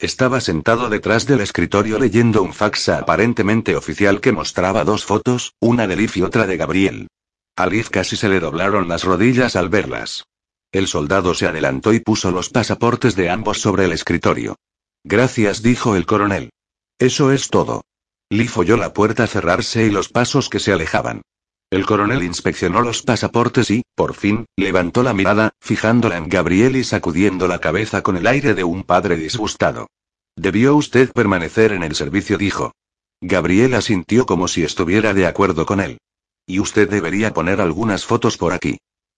[0.00, 5.86] Estaba sentado detrás del escritorio leyendo un fax aparentemente oficial que mostraba dos fotos, una
[5.86, 7.06] de Liv y otra de Gabriel.
[7.56, 10.24] A Liv casi se le doblaron las rodillas al verlas.
[10.72, 14.56] El soldado se adelantó y puso los pasaportes de ambos sobre el escritorio.
[15.04, 16.50] Gracias, dijo el coronel.
[16.98, 17.84] Eso es todo.
[18.30, 21.22] Liv oyó la puerta cerrarse y los pasos que se alejaban.
[21.72, 26.84] El coronel inspeccionó los pasaportes y, por fin, levantó la mirada, fijándola en Gabriel y
[26.84, 29.86] sacudiendo la cabeza con el aire de un padre disgustado.
[30.36, 32.72] Debió usted permanecer en el servicio, dijo.
[33.22, 35.96] Gabriel asintió como si estuviera de acuerdo con él.
[36.46, 38.76] Y usted debería poner algunas fotos por aquí.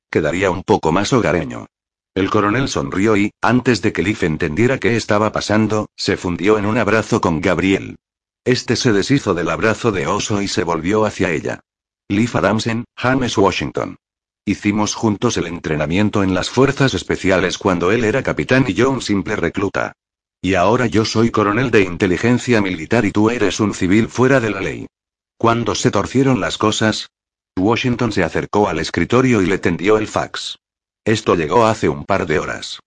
[0.08, 1.66] Quedaría un poco más hogareño.
[2.14, 6.66] El coronel sonrió y, antes de que Liv entendiera qué estaba pasando, se fundió en
[6.66, 7.96] un abrazo con Gabriel.
[8.44, 11.58] Este se deshizo del abrazo de oso y se volvió hacia ella.
[12.10, 13.96] Liv Adamsen, James Washington.
[14.44, 19.00] Hicimos juntos el entrenamiento en las fuerzas especiales cuando él era capitán y yo un
[19.00, 19.94] simple recluta.
[20.42, 24.50] Y ahora yo soy coronel de inteligencia militar y tú eres un civil fuera de
[24.50, 24.86] la ley.
[25.38, 27.08] ¿Cuándo se torcieron las cosas?
[27.58, 30.58] Washington se acercó al escritorio y le tendió el fax.
[31.06, 32.80] Esto llegó hace un par de horas.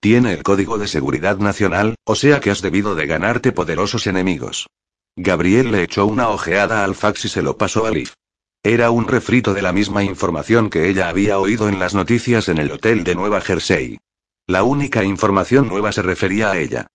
[0.00, 4.66] Tiene el código de seguridad nacional, o sea que has debido de ganarte poderosos enemigos.
[5.14, 8.10] Gabriel le echó una ojeada al fax y se lo pasó a Liv.
[8.66, 12.56] Era un refrito de la misma información que ella había oído en las noticias en
[12.56, 13.98] el hotel de Nueva Jersey.
[14.46, 16.86] La única información nueva se refería a ella.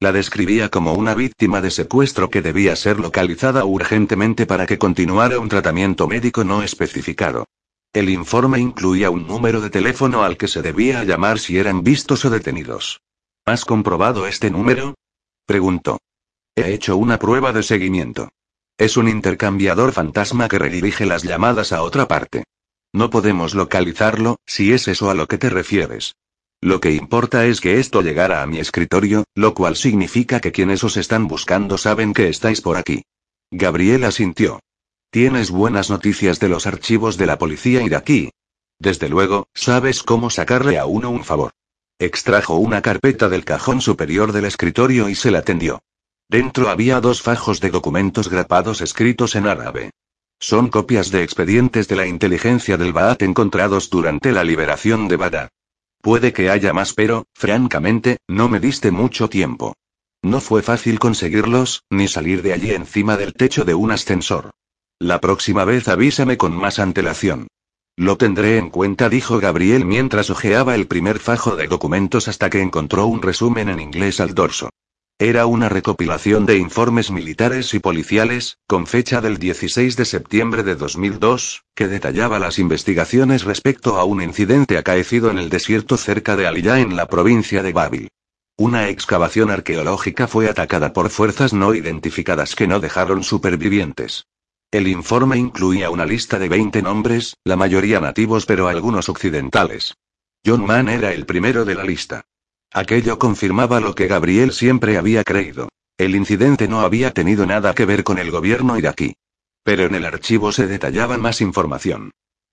[0.00, 5.38] La describía como una víctima de secuestro que debía ser localizada urgentemente para que continuara
[5.38, 7.44] un tratamiento médico no especificado.
[7.92, 12.24] El informe incluía un número de teléfono al que se debía llamar si eran vistos
[12.24, 13.02] o detenidos.
[13.44, 14.94] ¿Has comprobado este número?
[15.44, 15.98] preguntó.
[16.56, 18.30] He hecho una prueba de seguimiento.
[18.78, 22.44] Es un intercambiador fantasma que redirige las llamadas a otra parte.
[22.92, 26.14] No podemos localizarlo, si es eso a lo que te refieres.
[26.60, 30.84] Lo que importa es que esto llegara a mi escritorio, lo cual significa que quienes
[30.84, 33.02] os están buscando saben que estáis por aquí.
[33.50, 34.60] Gabriel asintió.
[35.10, 38.30] Tienes buenas noticias de los archivos de la policía iraquí.
[38.78, 41.50] Desde luego, sabes cómo sacarle a uno un favor.
[41.98, 45.80] Extrajo una carpeta del cajón superior del escritorio y se la tendió.
[46.30, 49.90] Dentro había dos fajos de documentos grapados escritos en árabe.
[50.38, 55.48] Son copias de expedientes de la inteligencia del Ba'at encontrados durante la liberación de Bada.
[56.02, 59.74] Puede que haya más, pero, francamente, no me diste mucho tiempo.
[60.22, 64.50] No fue fácil conseguirlos, ni salir de allí encima del techo de un ascensor.
[64.98, 67.48] La próxima vez avísame con más antelación.
[67.96, 72.60] Lo tendré en cuenta, dijo Gabriel mientras hojeaba el primer fajo de documentos hasta que
[72.60, 74.70] encontró un resumen en inglés al dorso.
[75.20, 80.76] Era una recopilación de informes militares y policiales, con fecha del 16 de septiembre de
[80.76, 86.46] 2002, que detallaba las investigaciones respecto a un incidente acaecido en el desierto cerca de
[86.46, 88.08] Aliyah en la provincia de Babil.
[88.56, 94.26] Una excavación arqueológica fue atacada por fuerzas no identificadas que no dejaron supervivientes.
[94.70, 99.96] El informe incluía una lista de 20 nombres, la mayoría nativos pero algunos occidentales.
[100.46, 102.24] John Mann era el primero de la lista.
[102.72, 105.68] Aquello confirmaba lo que Gabriel siempre había creído.
[105.96, 109.14] El incidente no había tenido nada que ver con el gobierno iraquí.
[109.64, 112.10] Pero en el archivo se detallaba más información.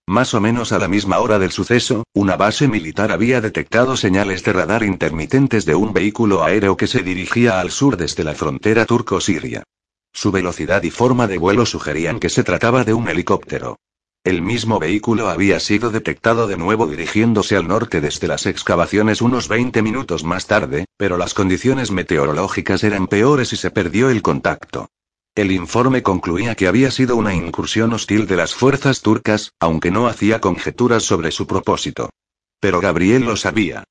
[0.08, 4.44] Más o menos a la misma hora del suceso, una base militar había detectado señales
[4.44, 8.86] de radar intermitentes de un vehículo aéreo que se dirigía al sur desde la frontera
[8.86, 9.64] turco-siria.
[10.14, 13.78] Su velocidad y forma de vuelo sugerían que se trataba de un helicóptero.
[14.26, 19.48] El mismo vehículo había sido detectado de nuevo dirigiéndose al norte desde las excavaciones unos
[19.48, 24.90] 20 minutos más tarde, pero las condiciones meteorológicas eran peores y se perdió el contacto.
[25.36, 30.08] El informe concluía que había sido una incursión hostil de las fuerzas turcas, aunque no
[30.08, 32.10] hacía conjeturas sobre su propósito.
[32.60, 33.84] Pero Gabriel lo sabía.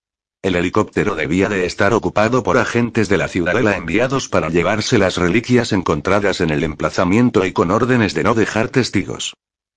[0.42, 5.16] El helicóptero debía de estar ocupado por agentes de la ciudadela enviados para llevarse las
[5.16, 9.34] reliquias encontradas en el emplazamiento y con órdenes de no dejar testigos.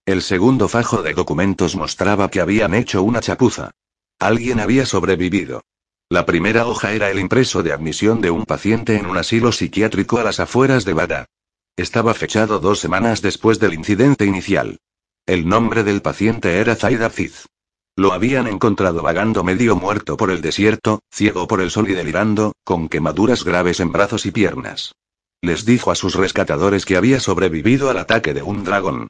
[0.08, 3.72] El segundo fajo de documentos mostraba que habían hecho una chapuza.
[4.20, 5.66] Alguien había sobrevivido.
[6.10, 10.18] La primera hoja era el impreso de admisión de un paciente en un asilo psiquiátrico
[10.18, 11.26] a las afueras de Bada.
[11.76, 14.78] Estaba fechado dos semanas después del incidente inicial.
[15.26, 17.46] El nombre del paciente era Zaid Aziz.
[17.98, 22.54] Lo habían encontrado vagando medio muerto por el desierto, ciego por el sol y delirando,
[22.64, 24.94] con quemaduras graves en brazos y piernas.
[25.42, 29.10] Les dijo a sus rescatadores que había sobrevivido al ataque de un dragón.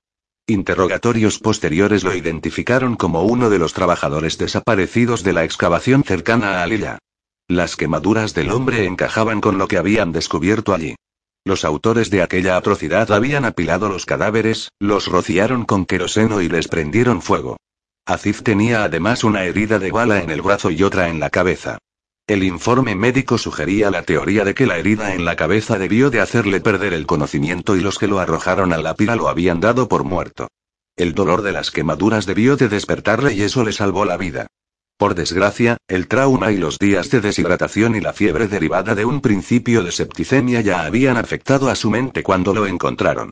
[0.50, 6.64] Interrogatorios posteriores lo identificaron como uno de los trabajadores desaparecidos de la excavación cercana a
[6.64, 7.00] Alila.
[7.50, 10.96] Las quemaduras del hombre encajaban con lo que habían descubierto allí.
[11.44, 16.70] Los autores de aquella atrocidad habían apilado los cadáveres, los rociaron con queroseno y les
[16.70, 17.58] prendieron fuego.
[18.06, 21.78] Aziz tenía además una herida de bala en el brazo y otra en la cabeza.
[22.28, 26.20] El informe médico sugería la teoría de que la herida en la cabeza debió de
[26.20, 29.88] hacerle perder el conocimiento y los que lo arrojaron a la pira lo habían dado
[29.88, 30.50] por muerto.
[30.98, 34.48] El dolor de las quemaduras debió de despertarle y eso le salvó la vida.
[34.98, 39.22] Por desgracia, el trauma y los días de deshidratación y la fiebre derivada de un
[39.22, 43.30] principio de septicemia ya habían afectado a su mente cuando lo encontraron.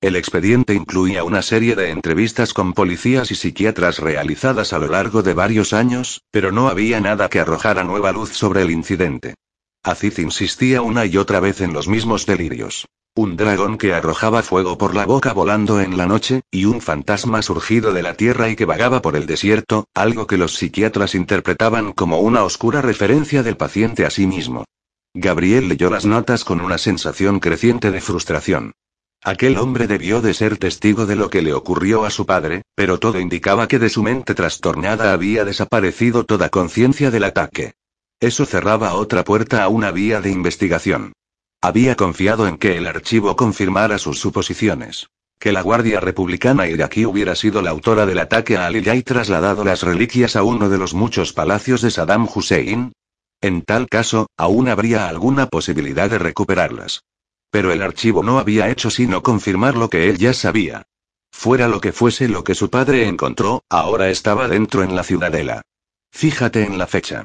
[0.00, 5.24] El expediente incluía una serie de entrevistas con policías y psiquiatras realizadas a lo largo
[5.24, 9.34] de varios años, pero no había nada que arrojara nueva luz sobre el incidente.
[9.82, 12.86] Aziz insistía una y otra vez en los mismos delirios.
[13.16, 17.42] Un dragón que arrojaba fuego por la boca volando en la noche, y un fantasma
[17.42, 21.92] surgido de la tierra y que vagaba por el desierto, algo que los psiquiatras interpretaban
[21.92, 24.64] como una oscura referencia del paciente a sí mismo.
[25.12, 28.74] Gabriel leyó las notas con una sensación creciente de frustración.
[29.22, 32.98] Aquel hombre debió de ser testigo de lo que le ocurrió a su padre, pero
[32.98, 37.74] todo indicaba que de su mente trastornada había desaparecido toda conciencia del ataque.
[38.20, 41.12] Eso cerraba otra puerta a una vía de investigación.
[41.60, 45.08] Había confiado en que el archivo confirmara sus suposiciones.
[45.40, 49.64] Que la Guardia Republicana iraquí hubiera sido la autora del ataque a Ali y trasladado
[49.64, 52.92] las reliquias a uno de los muchos palacios de Saddam Hussein.
[53.40, 57.02] En tal caso, aún habría alguna posibilidad de recuperarlas.
[57.50, 60.82] Pero el archivo no había hecho sino confirmar lo que él ya sabía.
[61.30, 65.62] Fuera lo que fuese lo que su padre encontró, ahora estaba dentro en la ciudadela.
[66.10, 67.24] Fíjate en la fecha.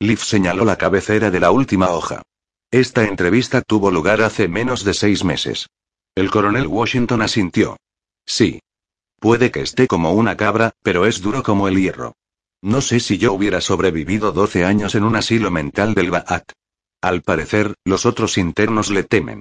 [0.00, 2.22] Liv señaló la cabecera de la última hoja.
[2.70, 5.68] Esta entrevista tuvo lugar hace menos de seis meses.
[6.14, 7.76] El coronel Washington asintió.
[8.26, 8.60] Sí.
[9.18, 12.14] Puede que esté como una cabra, pero es duro como el hierro.
[12.62, 16.52] No sé si yo hubiera sobrevivido 12 años en un asilo mental del Ba'at.
[17.00, 19.40] Al parecer, los otros internos le temen.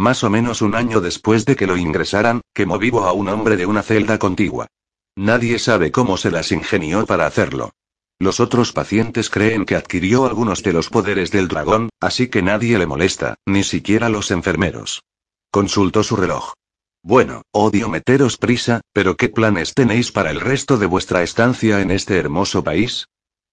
[0.00, 3.58] Más o menos un año después de que lo ingresaran, quemó vivo a un hombre
[3.58, 4.66] de una celda contigua.
[5.14, 7.74] Nadie sabe cómo se las ingenió para hacerlo.
[8.18, 12.78] Los otros pacientes creen que adquirió algunos de los poderes del dragón, así que nadie
[12.78, 15.02] le molesta, ni siquiera los enfermeros.
[15.50, 16.54] Consultó su reloj.
[17.02, 21.90] Bueno, odio meteros prisa, pero ¿qué planes tenéis para el resto de vuestra estancia en
[21.90, 23.04] este hermoso país?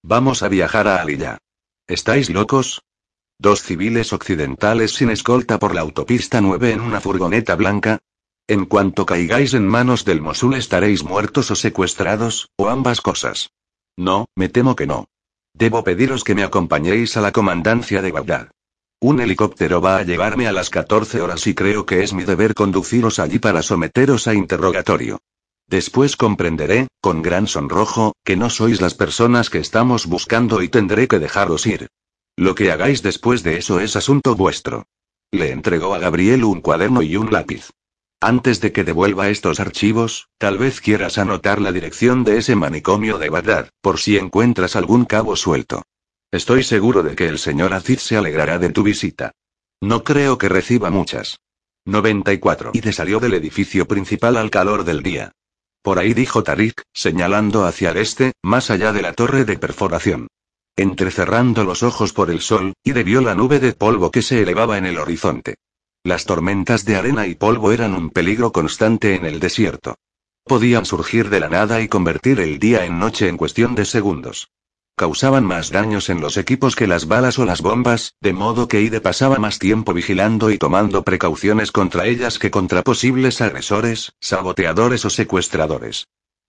[0.02, 1.36] Vamos a viajar a Aliyah.
[1.86, 2.80] ¿Estáis locos?
[3.40, 8.00] Dos civiles occidentales sin escolta por la autopista 9 en una furgoneta blanca.
[8.48, 13.50] En cuanto caigáis en manos del Mosul estaréis muertos o secuestrados, o ambas cosas.
[13.96, 15.06] No, me temo que no.
[15.54, 18.50] Debo pediros que me acompañéis a la comandancia de Bagdad.
[19.00, 22.54] Un helicóptero va a llevarme a las 14 horas y creo que es mi deber
[22.54, 25.20] conduciros allí para someteros a interrogatorio.
[25.68, 31.06] Después comprenderé, con gran sonrojo, que no sois las personas que estamos buscando y tendré
[31.06, 31.86] que dejaros ir.
[32.38, 34.86] Lo que hagáis después de eso es asunto vuestro.
[35.32, 37.70] Le entregó a Gabriel un cuaderno y un lápiz.
[38.20, 43.18] Antes de que devuelva estos archivos, tal vez quieras anotar la dirección de ese manicomio
[43.18, 45.82] de Bagdad, por si encuentras algún cabo suelto.
[46.30, 49.32] Estoy seguro de que el señor Aziz se alegrará de tu visita.
[49.80, 51.40] No creo que reciba muchas.
[51.86, 52.70] 94.
[52.72, 55.32] Y salió del edificio principal al calor del día.
[55.82, 60.28] Por ahí dijo Tarik, señalando hacia el este, más allá de la torre de perforación.
[60.78, 64.78] Entrecerrando los ojos por el sol, y vio la nube de polvo que se elevaba
[64.78, 65.56] en el horizonte.
[66.04, 69.96] Las tormentas de arena y polvo eran un peligro constante en el desierto.
[70.44, 74.48] Podían surgir de la nada y convertir el día en noche en cuestión de segundos
[74.98, 78.82] causaban más daños en los equipos que las balas o las bombas, de modo que
[78.82, 85.04] Ide pasaba más tiempo vigilando y tomando precauciones contra ellas que contra posibles agresores, saboteadores
[85.04, 86.08] o secuestradores.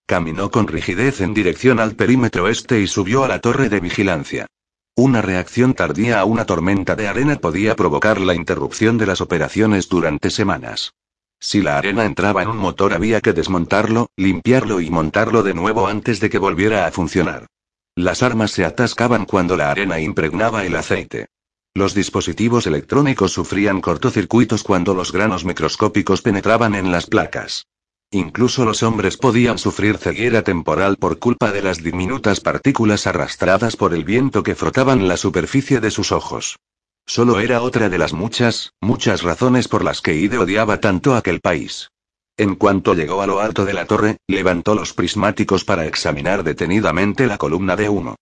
[0.10, 4.48] Caminó con rigidez en dirección al perímetro este y subió a la torre de vigilancia.
[4.96, 9.88] Una reacción tardía a una tormenta de arena podía provocar la interrupción de las operaciones
[9.88, 10.94] durante semanas.
[11.40, 15.86] Si la arena entraba en un motor había que desmontarlo, limpiarlo y montarlo de nuevo
[15.86, 17.46] antes de que volviera a funcionar.
[17.94, 21.28] Las armas se atascaban cuando la arena impregnaba el aceite.
[21.76, 27.68] Los dispositivos electrónicos sufrían cortocircuitos cuando los granos microscópicos penetraban en las placas.
[28.12, 33.94] Incluso los hombres podían sufrir ceguera temporal por culpa de las diminutas partículas arrastradas por
[33.94, 36.58] el viento que frotaban la superficie de sus ojos.
[37.06, 41.40] Solo era otra de las muchas, muchas razones por las que Ide odiaba tanto aquel
[41.40, 41.92] país.
[42.36, 47.28] En cuanto llegó a lo alto de la torre, levantó los prismáticos para examinar detenidamente
[47.28, 48.16] la columna de humo.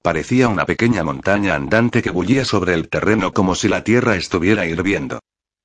[0.00, 4.64] Parecía una pequeña montaña andante que bullía sobre el terreno como si la tierra estuviera
[4.66, 5.20] hirviendo.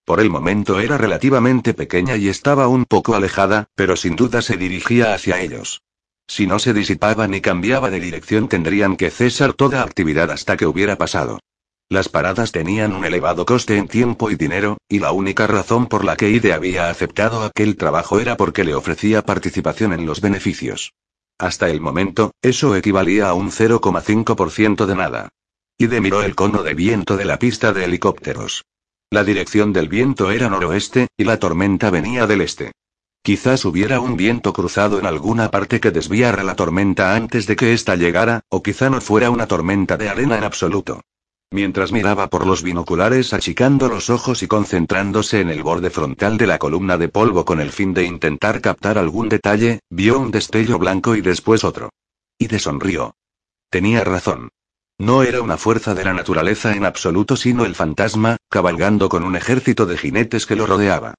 [0.10, 4.58] Por el momento era relativamente pequeña y estaba un poco alejada, pero sin duda se
[4.58, 5.84] dirigía hacia ellos.
[6.26, 10.66] Si no se disipaba ni cambiaba de dirección tendrían que cesar toda actividad hasta que
[10.66, 11.38] hubiera pasado.
[11.90, 16.04] Las paradas tenían un elevado coste en tiempo y dinero, y la única razón por
[16.04, 20.94] la que Ide había aceptado aquel trabajo era porque le ofrecía participación en los beneficios.
[21.38, 25.30] Hasta el momento, eso equivalía a un 0,5% de nada.
[25.78, 28.64] Ide miró el cono de viento de la pista de helicópteros.
[29.12, 32.74] La dirección del viento era noroeste, y la tormenta venía del este.
[33.24, 37.74] Quizás hubiera un viento cruzado en alguna parte que desviara la tormenta antes de que
[37.74, 41.02] ésta llegara, o quizá no fuera una tormenta de arena en absoluto.
[41.52, 46.46] Mientras miraba por los binoculares achicando los ojos y concentrándose en el borde frontal de
[46.46, 50.78] la columna de polvo con el fin de intentar captar algún detalle, vio un destello
[50.78, 51.90] blanco y después otro.
[52.38, 53.16] Y de sonrió.
[53.72, 54.50] Tenía razón.
[55.00, 59.38] No era una fuerza de la naturaleza en absoluto sino el fantasma, cabalgando con un
[59.38, 61.14] ejército de jinetes que lo rodeaba.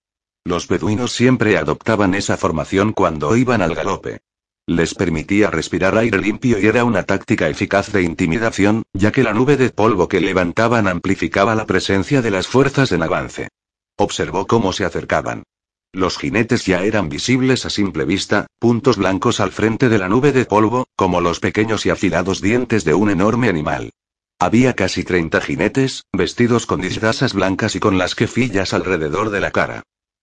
[0.45, 4.20] Los beduinos siempre adoptaban esa formación cuando iban al galope.
[4.66, 9.33] Les permitía respirar aire limpio y era una táctica eficaz de intimidación, ya que la
[9.33, 13.49] nube de polvo que levantaban amplificaba la presencia de las fuerzas en avance.
[13.97, 15.45] Observó cómo se acercaban.
[15.93, 20.30] Los jinetes ya eran visibles a simple vista, puntos blancos al frente de la nube
[20.30, 23.91] de polvo, como los pequeños y afilados dientes de un enorme animal.
[24.38, 29.51] Había casi 30 jinetes, vestidos con disfrazas blancas y con las quefillas alrededor de la
[29.51, 29.82] cara.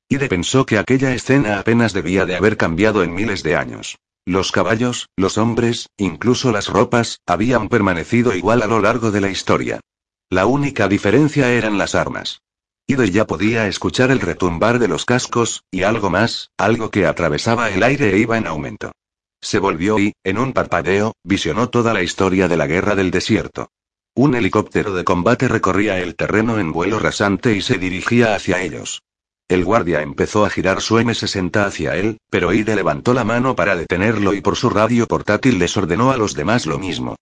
[0.09, 3.97] Ide pensó que aquella escena apenas debía de haber cambiado en miles de años.
[4.25, 9.29] Los caballos, los hombres, incluso las ropas, habían permanecido igual a lo largo de la
[9.29, 9.81] historia.
[10.29, 12.41] La única diferencia eran las armas.
[12.89, 17.69] Ide ya podía escuchar el retumbar de los cascos, y algo más, algo que atravesaba
[17.69, 18.93] el aire e iba en aumento.
[19.41, 23.71] Se volvió y, en un parpadeo, visionó toda la historia de la guerra del desierto.
[24.15, 29.01] Un helicóptero de combate recorría el terreno en vuelo rasante y se dirigía hacia ellos.
[29.49, 33.75] El guardia empezó a girar su M60 hacia él, pero Ide levantó la mano para
[33.75, 37.17] detenerlo y por su radio portátil les ordenó a los demás lo mismo.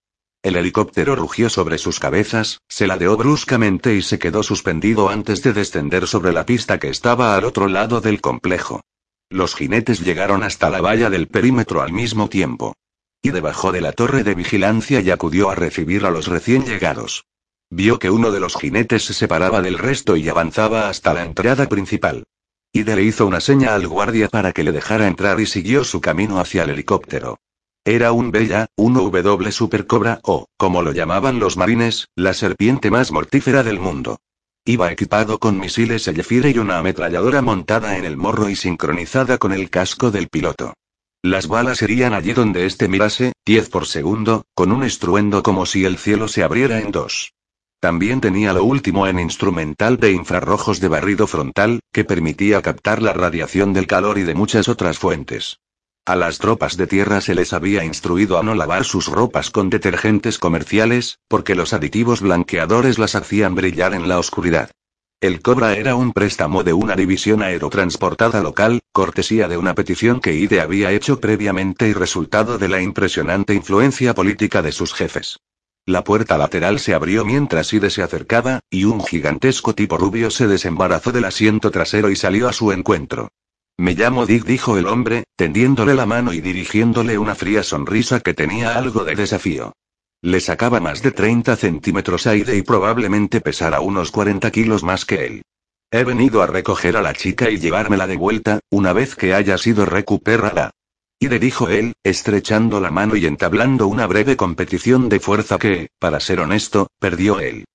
[0.46, 5.54] El helicóptero rugió sobre sus cabezas, se ladeó bruscamente y se quedó suspendido antes de
[5.54, 8.82] descender sobre la pista que estaba al otro lado del complejo.
[9.32, 12.76] Los jinetes llegaron hasta la valla del perímetro al mismo tiempo.
[13.24, 17.26] Y debajo de la torre de vigilancia y acudió a recibir a los recién llegados.
[17.72, 21.68] Vio que uno de los jinetes se separaba del resto y avanzaba hasta la entrada
[21.68, 22.24] principal.
[22.72, 26.02] Ide le hizo una seña al guardia para que le dejara entrar y siguió su
[26.02, 27.40] camino hacia el helicóptero.
[27.88, 32.90] Era un Bella, un W Super Cobra o, como lo llamaban los marines, la serpiente
[32.90, 34.18] más mortífera del mundo.
[34.66, 39.54] Iba equipado con misiles Elefire y una ametralladora montada en el morro y sincronizada con
[39.54, 40.74] el casco del piloto.
[41.22, 45.86] Las balas irían allí donde éste mirase, 10 por segundo, con un estruendo como si
[45.86, 47.34] el cielo se abriera en dos.
[47.80, 53.14] También tenía lo último en instrumental de infrarrojos de barrido frontal, que permitía captar la
[53.14, 55.60] radiación del calor y de muchas otras fuentes.
[56.08, 59.72] A las tropas de tierra se les había instruido a no lavar sus ropas con
[59.72, 64.70] detergentes comerciales, porque los aditivos blanqueadores las hacían brillar en la oscuridad.
[65.20, 70.36] El Cobra era un préstamo de una división aerotransportada local, cortesía de una petición que
[70.36, 75.40] IDE había hecho previamente y resultado de la impresionante influencia política de sus jefes.
[75.88, 80.46] La puerta lateral se abrió mientras Ide se acercaba, y un gigantesco tipo rubio se
[80.46, 83.30] desembarazó del asiento trasero y salió a su encuentro.
[83.78, 88.34] Me llamo Dick, dijo el hombre, tendiéndole la mano y dirigiéndole una fría sonrisa que
[88.34, 89.74] tenía algo de desafío.
[90.22, 95.26] Le sacaba más de 30 centímetros aire y probablemente pesara unos 40 kilos más que
[95.26, 95.42] él.
[95.92, 99.58] He venido a recoger a la chica y llevármela de vuelta, una vez que haya
[99.58, 100.72] sido recuperada.
[101.20, 105.90] Y le dijo él, estrechando la mano y entablando una breve competición de fuerza que,
[106.00, 107.66] para ser honesto, perdió él.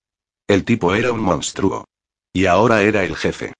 [0.49, 1.85] El tipo era un monstruo.
[2.33, 3.53] Y ahora era el jefe.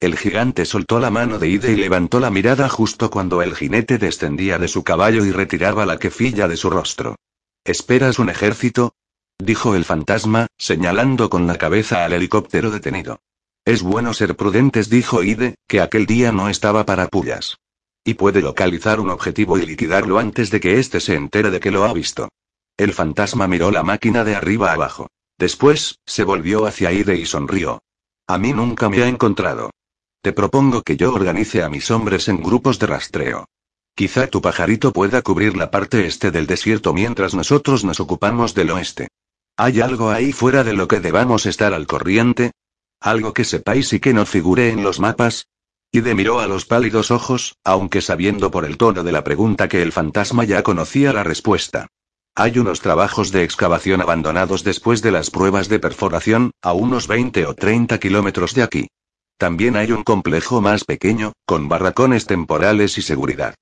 [0.00, 3.98] El gigante soltó la mano de Ide y levantó la mirada justo cuando el jinete
[3.98, 7.16] descendía de su caballo y retiraba la quefilla de su rostro.
[7.64, 8.94] ¿Esperas un ejército?
[9.38, 13.20] dijo el fantasma, señalando con la cabeza al helicóptero detenido.
[13.64, 17.58] Es bueno ser prudentes, dijo Ide, que aquel día no estaba para pullas.
[18.04, 21.72] Y puede localizar un objetivo y liquidarlo antes de que éste se entere de que
[21.72, 22.28] lo ha visto.
[22.76, 25.08] El fantasma miró la máquina de arriba abajo.
[25.38, 27.82] Después, se volvió hacia Ide y sonrió.
[28.28, 29.70] A mí nunca me ha encontrado.
[30.20, 33.46] Te propongo que yo organice a mis hombres en grupos de rastreo.
[33.94, 38.70] Quizá tu pajarito pueda cubrir la parte este del desierto mientras nosotros nos ocupamos del
[38.70, 39.08] oeste.
[39.56, 42.52] ¿Hay algo ahí fuera de lo que debamos estar al corriente?
[43.00, 45.46] ¿Algo que sepáis y que no figure en los mapas?
[45.92, 49.82] de miró a los pálidos ojos, aunque sabiendo por el tono de la pregunta que
[49.82, 51.88] el fantasma ya conocía la respuesta.
[52.34, 57.46] Hay unos trabajos de excavación abandonados después de las pruebas de perforación, a unos 20
[57.46, 58.88] o 30 kilómetros de aquí.
[59.38, 63.54] También hay un complejo más pequeño, con barracones temporales y seguridad.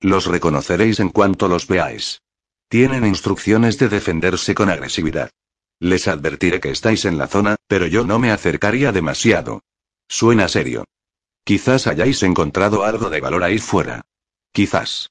[0.00, 2.22] Los reconoceréis en cuanto los veáis.
[2.68, 5.30] Tienen instrucciones de defenderse con agresividad.
[5.80, 9.62] Les advertiré que estáis en la zona, pero yo no me acercaría demasiado.
[10.06, 10.84] Suena serio.
[11.44, 14.02] Quizás hayáis encontrado algo de valor ahí fuera.
[14.52, 15.10] Quizás.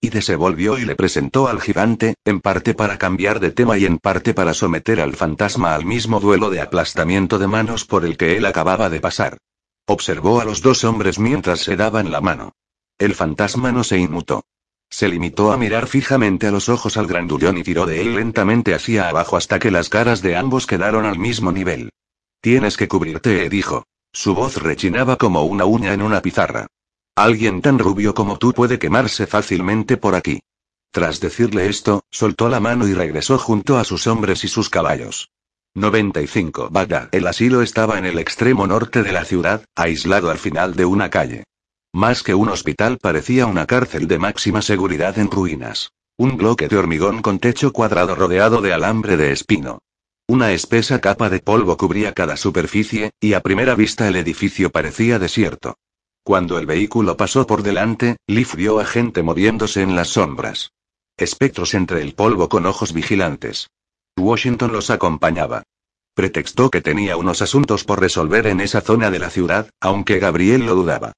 [0.00, 3.84] Ide se volvió y le presentó al gigante, en parte para cambiar de tema y
[3.84, 8.16] en parte para someter al fantasma al mismo duelo de aplastamiento de manos por el
[8.16, 9.38] que él acababa de pasar.
[9.92, 12.52] Observó a los dos hombres mientras se daban la mano.
[12.96, 14.44] El fantasma no se inmutó.
[14.88, 18.72] Se limitó a mirar fijamente a los ojos al grandullón y tiró de él lentamente
[18.72, 21.90] hacia abajo hasta que las caras de ambos quedaron al mismo nivel.
[22.40, 23.82] Tienes que cubrirte, dijo.
[24.12, 26.68] Su voz rechinaba como una uña en una pizarra.
[27.16, 30.38] Alguien tan rubio como tú puede quemarse fácilmente por aquí.
[30.92, 35.32] Tras decirle esto, soltó la mano y regresó junto a sus hombres y sus caballos.
[35.74, 36.68] 95.
[36.70, 37.08] Bagdad.
[37.12, 41.10] El asilo estaba en el extremo norte de la ciudad, aislado al final de una
[41.10, 41.44] calle.
[41.92, 45.92] Más que un hospital parecía una cárcel de máxima seguridad en ruinas.
[46.16, 49.78] Un bloque de hormigón con techo cuadrado rodeado de alambre de espino.
[50.26, 55.20] Una espesa capa de polvo cubría cada superficie, y a primera vista el edificio parecía
[55.20, 55.76] desierto.
[56.24, 60.72] Cuando el vehículo pasó por delante, Leaf vio a gente moviéndose en las sombras.
[61.16, 63.68] Espectros entre el polvo con ojos vigilantes.
[64.16, 65.62] Washington los acompañaba.
[66.14, 70.66] Pretextó que tenía unos asuntos por resolver en esa zona de la ciudad, aunque Gabriel
[70.66, 71.12] lo dudaba.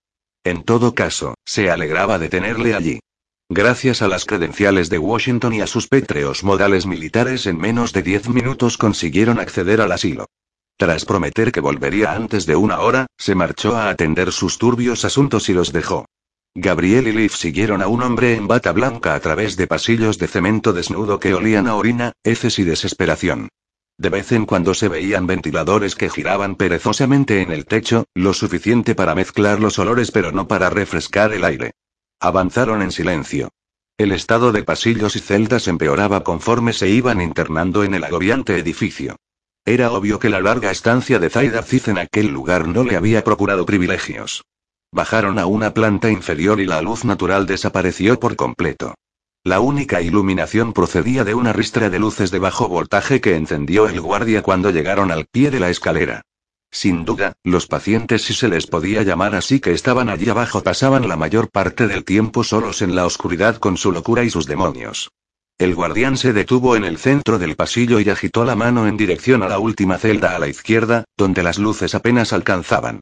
[0.45, 3.01] En todo caso, se alegraba de tenerle allí.
[3.49, 8.03] Gracias a las credenciales de Washington y a sus pétreos modales militares en menos de
[8.03, 10.27] diez minutos consiguieron acceder al asilo.
[10.79, 15.49] Tras prometer que volvería antes de una hora, se marchó a atender sus turbios asuntos
[15.49, 16.07] y los dejó.
[16.55, 20.29] Gabriel y Liv siguieron a un hombre en bata blanca a través de pasillos de
[20.29, 23.49] cemento desnudo que olían a orina, heces y desesperación.
[23.97, 28.95] De vez en cuando se veían ventiladores que giraban perezosamente en el techo, lo suficiente
[28.95, 31.73] para mezclar los olores pero no para refrescar el aire.
[32.21, 33.49] Avanzaron en silencio.
[33.97, 39.17] El estado de pasillos y celdas empeoraba conforme se iban internando en el agobiante edificio.
[39.65, 43.65] Era obvio que la larga estancia de Zaida en aquel lugar no le había procurado
[43.65, 44.43] privilegios.
[44.95, 48.95] Bajaron a una planta inferior y la luz natural desapareció por completo.
[49.43, 54.03] La única iluminación procedía de una ristra de luces de bajo voltaje que encendió el
[54.03, 56.21] guardia cuando llegaron al pie de la escalera.
[56.71, 61.09] Sin duda, los pacientes, si se les podía llamar así, que estaban allí abajo, pasaban
[61.09, 65.11] la mayor parte del tiempo solos en la oscuridad con su locura y sus demonios.
[65.59, 69.43] El guardián se detuvo en el centro del pasillo y agitó la mano en dirección
[69.43, 73.01] a la última celda a la izquierda, donde las luces apenas alcanzaban.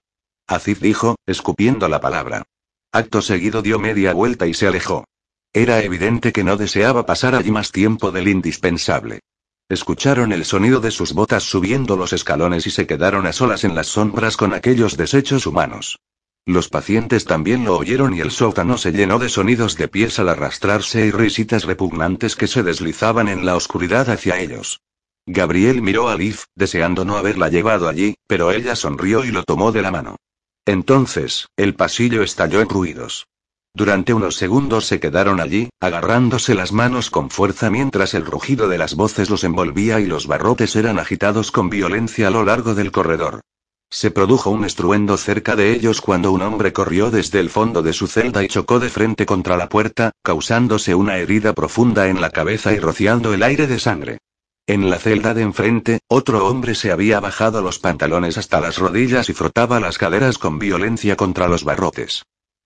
[0.50, 2.42] Azif dijo, escupiendo la palabra.
[2.90, 5.04] Acto seguido dio media vuelta y se alejó.
[5.52, 9.20] Era evidente que no deseaba pasar allí más tiempo del indispensable.
[9.68, 13.76] Escucharon el sonido de sus botas subiendo los escalones y se quedaron a solas en
[13.76, 16.00] las sombras con aquellos desechos humanos.
[16.46, 20.30] Los pacientes también lo oyeron y el sótano se llenó de sonidos de pies al
[20.30, 24.80] arrastrarse y risitas repugnantes que se deslizaban en la oscuridad hacia ellos.
[25.26, 29.70] Gabriel miró a Liv, deseando no haberla llevado allí, pero ella sonrió y lo tomó
[29.70, 30.16] de la mano.
[30.70, 33.26] Entonces, el pasillo estalló en ruidos.
[33.74, 38.78] Durante unos segundos se quedaron allí, agarrándose las manos con fuerza mientras el rugido de
[38.78, 42.92] las voces los envolvía y los barrotes eran agitados con violencia a lo largo del
[42.92, 43.40] corredor.
[43.90, 47.92] Se produjo un estruendo cerca de ellos cuando un hombre corrió desde el fondo de
[47.92, 52.30] su celda y chocó de frente contra la puerta, causándose una herida profunda en la
[52.30, 54.18] cabeza y rociando el aire de sangre.
[54.70, 59.28] En la celda de enfrente, otro hombre se había bajado los pantalones hasta las rodillas
[59.28, 62.22] y frotaba las caderas con violencia contra los barrotes.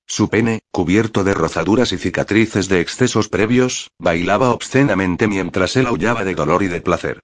[0.07, 6.25] Su pene, cubierto de rozaduras y cicatrices de excesos previos, bailaba obscenamente mientras él aullaba
[6.25, 7.21] de dolor y de placer.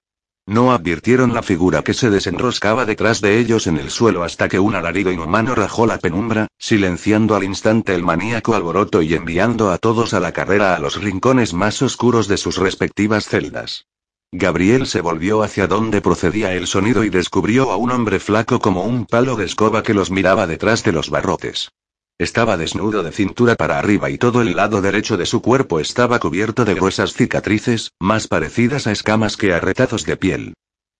[0.47, 4.59] No advirtieron la figura que se desenroscaba detrás de ellos en el suelo hasta que
[4.59, 9.77] un alarido inhumano rajó la penumbra, silenciando al instante el maníaco alboroto y enviando a
[9.77, 13.85] todos a la carrera a los rincones más oscuros de sus respectivas celdas.
[14.33, 18.85] Gabriel se volvió hacia donde procedía el sonido y descubrió a un hombre flaco como
[18.85, 21.71] un palo de escoba que los miraba detrás de los barrotes.
[22.17, 26.17] Estaba desnudo de cintura para arriba y todo el lado derecho de su cuerpo estaba
[26.19, 30.53] cubierto de gruesas cicatrices, más parecidas a escamas que a retazos de piel.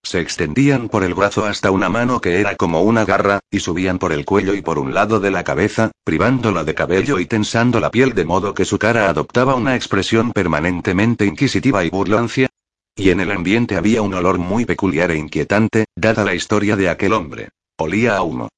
[0.04, 3.98] Se extendían por el brazo hasta una mano que era como una garra, y subían
[3.98, 7.80] por el cuello y por un lado de la cabeza, privándola de cabello y tensando
[7.80, 12.51] la piel de modo que su cara adoptaba una expresión permanentemente inquisitiva y burlancia.
[12.96, 16.90] Y en el ambiente había un olor muy peculiar e inquietante, dada la historia de
[16.90, 17.50] aquel hombre.
[17.78, 18.50] Olía a humo.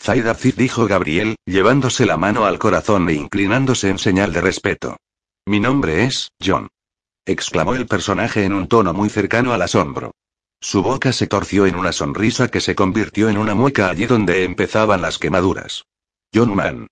[0.00, 4.96] Zaida dijo Gabriel, llevándose la mano al corazón e inclinándose en señal de respeto.
[5.46, 6.68] Mi nombre es, John.
[7.26, 10.12] exclamó el personaje en un tono muy cercano al asombro.
[10.60, 14.44] Su boca se torció en una sonrisa que se convirtió en una mueca allí donde
[14.44, 15.84] empezaban las quemaduras.
[16.34, 16.86] John Mann.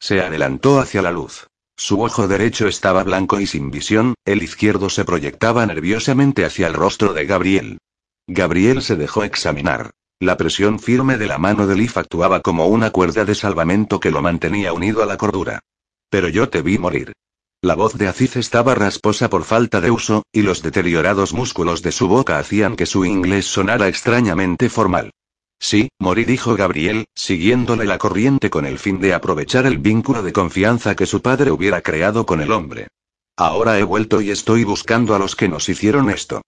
[0.00, 1.48] Se adelantó hacia la luz.
[1.76, 6.74] Su ojo derecho estaba blanco y sin visión, el izquierdo se proyectaba nerviosamente hacia el
[6.74, 7.78] rostro de Gabriel.
[8.26, 9.90] Gabriel se dejó examinar.
[10.20, 14.10] La presión firme de la mano de Leaf actuaba como una cuerda de salvamento que
[14.10, 15.60] lo mantenía unido a la cordura.
[16.08, 17.12] Pero yo te vi morir.
[17.60, 21.92] La voz de Aziz estaba rasposa por falta de uso, y los deteriorados músculos de
[21.92, 25.10] su boca hacían que su inglés sonara extrañamente formal.
[25.58, 30.32] Sí, morí, dijo Gabriel, siguiéndole la corriente con el fin de aprovechar el vínculo de
[30.32, 32.88] confianza que su padre hubiera creado con el hombre.
[33.36, 36.42] Ahora he vuelto y estoy buscando a los que nos hicieron esto.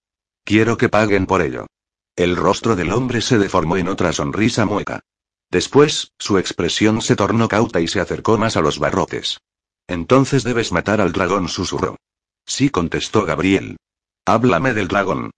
[0.45, 1.67] Quiero que paguen por ello.
[2.15, 5.01] El rostro del hombre se deformó en otra sonrisa mueca.
[5.51, 9.39] Después, su expresión se tornó cauta y se acercó más a los barrotes.
[9.87, 11.97] Entonces debes matar al dragón, susurró.
[12.45, 13.77] Sí, contestó Gabriel.
[14.25, 15.31] Háblame del dragón.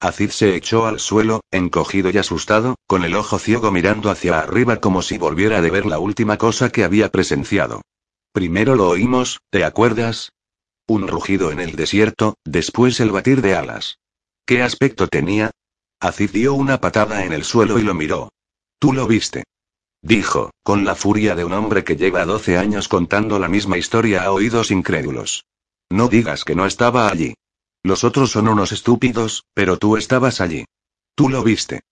[0.00, 4.76] Acid se echó al suelo, encogido y asustado, con el ojo ciego mirando hacia arriba
[4.76, 7.80] como si volviera de ver la última cosa que había presenciado.
[8.32, 10.32] Primero lo oímos, ¿te acuerdas?
[10.86, 13.98] Un rugido en el desierto, después el batir de alas.
[14.44, 15.50] ¿Qué aspecto tenía?
[15.98, 18.28] Acid dio una patada en el suelo y lo miró.
[18.78, 19.44] Tú lo viste.
[20.02, 24.24] Dijo, con la furia de un hombre que lleva 12 años contando la misma historia
[24.24, 25.46] a oídos incrédulos.
[25.90, 27.34] No digas que no estaba allí.
[27.86, 30.64] Los otros son unos estúpidos, pero tú estabas allí.
[31.14, 31.82] Tú lo viste.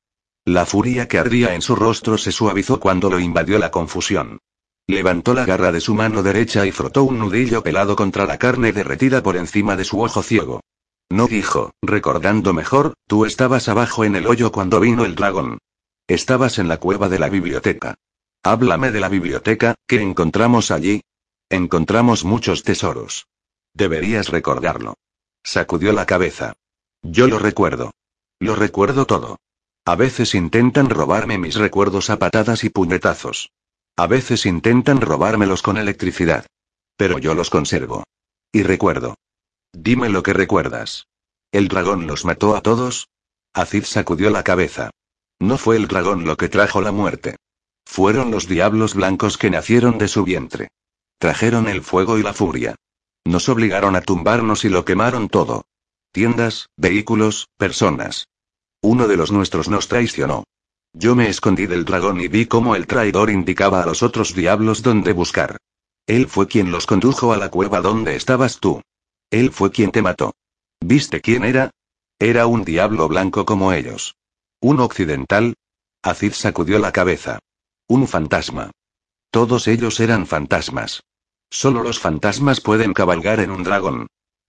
[0.45, 4.41] La furia que ardía en su rostro se suavizó cuando lo invadió la confusión.
[4.89, 8.73] Levantó la garra de su mano derecha y frotó un nudillo pelado contra la carne
[8.73, 10.63] derretida por encima de su ojo ciego.
[11.11, 15.59] No dijo, recordando mejor, tú estabas abajo en el hoyo cuando vino el dragón.
[16.09, 17.95] Estabas en la cueva de la biblioteca.
[18.43, 21.03] Háblame de la biblioteca, ¿qué encontramos allí?
[21.51, 23.29] Encontramos muchos tesoros.
[23.75, 24.95] Deberías recordarlo.
[25.45, 26.55] Sacudió la cabeza.
[27.03, 27.93] Yo lo recuerdo.
[28.41, 29.39] Lo recuerdo todo.
[29.85, 33.53] A veces intentan robarme mis recuerdos a patadas y puñetazos.
[33.97, 36.47] A veces intentan robármelos con electricidad.
[36.97, 38.05] Pero yo los conservo.
[38.51, 39.17] Y recuerdo.
[39.73, 41.09] Dime lo que recuerdas.
[41.53, 43.09] ¿El dragón los mató a todos?
[43.53, 44.91] Acid sacudió la cabeza.
[45.39, 47.37] No fue el dragón lo que trajo la muerte.
[47.85, 50.69] Fueron los diablos blancos que nacieron de su vientre.
[51.19, 52.77] Trajeron el fuego y la furia.
[53.25, 55.65] Nos obligaron a tumbarnos y lo quemaron todo.
[56.13, 58.29] Tiendas, vehículos, personas.
[58.83, 60.45] Uno de los nuestros nos traicionó.
[60.93, 64.83] Yo me escondí del dragón y vi cómo el traidor indicaba a los otros diablos
[64.83, 65.57] dónde buscar.
[66.07, 68.83] Él fue quien los condujo a la cueva donde estabas tú.
[69.31, 70.35] Él fue quien te mató.
[70.81, 71.71] ¿Viste quién era?
[72.19, 74.17] Era un diablo blanco como ellos.
[74.61, 75.55] ¿Un occidental?
[76.03, 77.39] Acid sacudió la cabeza.
[77.89, 78.71] Un fantasma.
[79.31, 81.03] Todos ellos eran fantasmas.
[81.51, 84.07] Solo los fantasmas pueden cabalgar en un dragón.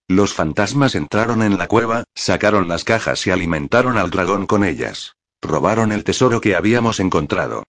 [0.07, 5.15] Los fantasmas entraron en la cueva, sacaron las cajas y alimentaron al dragón con ellas.
[5.41, 7.63] Robaron el tesoro que habíamos encontrado.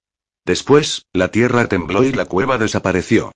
[0.44, 3.32] Después, la tierra tembló y la cueva desapareció.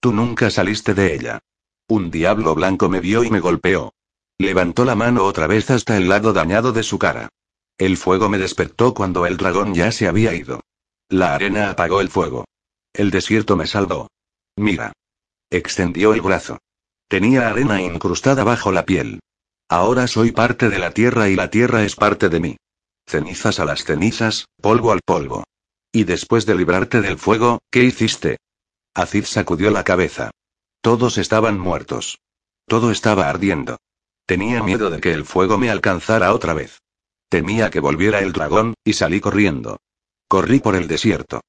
[0.00, 1.40] Tú nunca saliste de ella.
[1.88, 3.92] Un diablo blanco me vio y me golpeó.
[4.38, 7.28] Levantó la mano otra vez hasta el lado dañado de su cara.
[7.76, 10.60] El fuego me despertó cuando el dragón ya se había ido.
[11.08, 12.44] La arena apagó el fuego.
[12.92, 14.08] El desierto me salvó.
[14.56, 14.92] Mira.
[15.54, 16.58] Extendió el brazo.
[17.06, 19.20] Tenía arena incrustada bajo la piel.
[19.68, 22.56] Ahora soy parte de la tierra y la tierra es parte de mí.
[23.06, 25.44] Cenizas a las cenizas, polvo al polvo.
[25.92, 28.38] Y después de librarte del fuego, ¿qué hiciste?
[28.94, 30.32] Azid sacudió la cabeza.
[30.80, 32.18] Todos estaban muertos.
[32.66, 33.76] Todo estaba ardiendo.
[34.26, 36.80] Tenía miedo de que el fuego me alcanzara otra vez.
[37.28, 39.78] Temía que volviera el dragón, y salí corriendo.
[40.26, 41.42] Corrí por el desierto.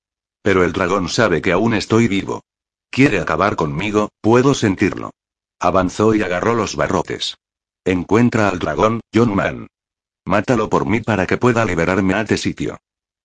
[0.44, 2.44] Pero el dragón sabe que aún estoy vivo.
[2.96, 5.12] Quiere acabar conmigo, puedo sentirlo.
[5.60, 7.36] Avanzó y agarró los barrotes.
[7.84, 9.68] Encuentra al dragón, John Man.
[10.26, 12.78] Mátalo por mí para que pueda liberarme a este sitio.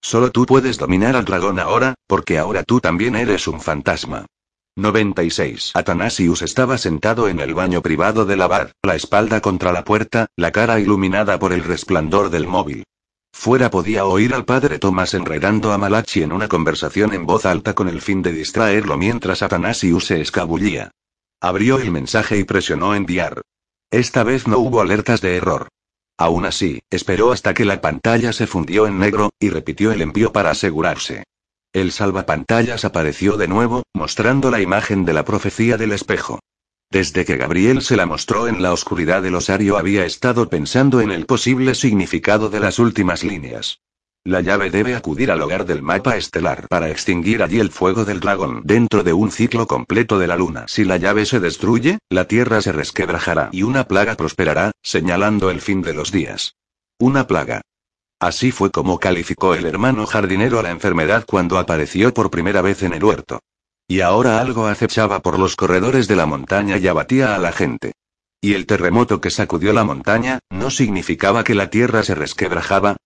[0.03, 4.27] Solo tú puedes dominar al dragón ahora, porque ahora tú también eres un fantasma.
[4.75, 5.71] 96.
[5.75, 10.51] Atanasius estaba sentado en el baño privado del abad, la espalda contra la puerta, la
[10.51, 12.83] cara iluminada por el resplandor del móvil.
[13.33, 17.75] Fuera podía oír al padre Thomas enredando a Malachi en una conversación en voz alta
[17.75, 20.91] con el fin de distraerlo mientras Atanasius se escabullía.
[21.41, 23.41] Abrió el mensaje y presionó enviar.
[23.91, 25.69] Esta vez no hubo alertas de error.
[26.19, 30.33] Aún así, esperó hasta que la pantalla se fundió en negro, y repitió el envío
[30.33, 31.25] para asegurarse.
[31.73, 36.41] El salvapantallas apareció de nuevo, mostrando la imagen de la profecía del espejo.
[36.93, 41.13] Desde que Gabriel se la mostró en la oscuridad del osario había estado pensando en
[41.13, 43.81] el posible significado de las últimas líneas.
[44.25, 48.19] La llave debe acudir al hogar del mapa estelar para extinguir allí el fuego del
[48.19, 50.65] dragón dentro de un ciclo completo de la luna.
[50.67, 55.61] Si la llave se destruye, la tierra se resquebrajará y una plaga prosperará, señalando el
[55.61, 56.57] fin de los días.
[56.99, 57.63] Una plaga.
[58.19, 62.83] Así fue como calificó el hermano jardinero a la enfermedad cuando apareció por primera vez
[62.83, 63.41] en el huerto.
[63.91, 67.91] Y ahora algo acechaba por los corredores de la montaña y abatía a la gente.
[68.41, 72.99] Y el terremoto que sacudió la montaña, ¿no significaba que la tierra se resquebrajaba?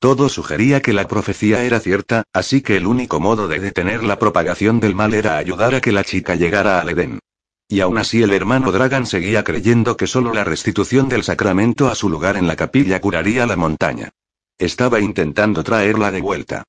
[0.00, 4.18] Todo sugería que la profecía era cierta, así que el único modo de detener la
[4.18, 7.20] propagación del mal era ayudar a que la chica llegara al Edén.
[7.68, 11.94] Y aún así el hermano Dragan seguía creyendo que solo la restitución del sacramento a
[11.94, 14.10] su lugar en la capilla curaría la montaña.
[14.58, 16.64] Estaba intentando traerla de vuelta.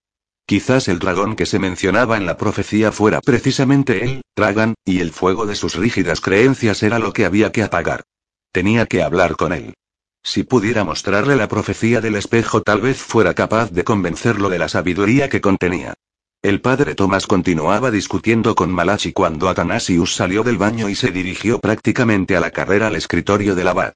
[0.46, 5.12] Quizás el dragón que se mencionaba en la profecía fuera precisamente él, Dragan, y el
[5.12, 8.04] fuego de sus rígidas creencias era lo que había que apagar.
[8.52, 9.74] Tenía que hablar con él.
[10.22, 14.70] Si pudiera mostrarle la profecía del espejo tal vez fuera capaz de convencerlo de la
[14.70, 15.94] sabiduría que contenía.
[16.42, 21.60] El padre Tomás continuaba discutiendo con Malachi cuando Atanasius salió del baño y se dirigió
[21.60, 23.94] prácticamente a la carrera al escritorio del abad.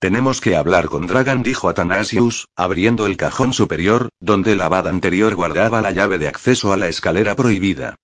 [0.00, 5.34] Tenemos que hablar con Dragan, dijo Atanasius, abriendo el cajón superior, donde el abad anterior
[5.34, 7.96] guardaba la llave de acceso a la escalera prohibida.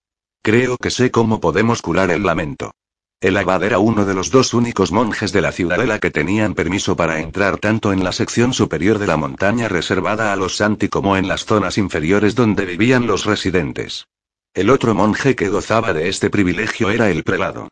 [0.42, 2.72] Creo que sé cómo podemos curar el lamento.
[3.20, 6.96] El abad era uno de los dos únicos monjes de la ciudadela que tenían permiso
[6.96, 11.16] para entrar tanto en la sección superior de la montaña reservada a los Santi como
[11.16, 14.08] en las zonas inferiores donde vivían los residentes.
[14.52, 17.68] El otro monje que gozaba de este privilegio era el prelado.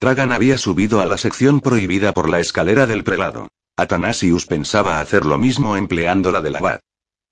[0.00, 3.48] Dragan había subido a la sección prohibida por la escalera del prelado.
[3.76, 6.80] Atanasius pensaba hacer lo mismo empleando la del abad.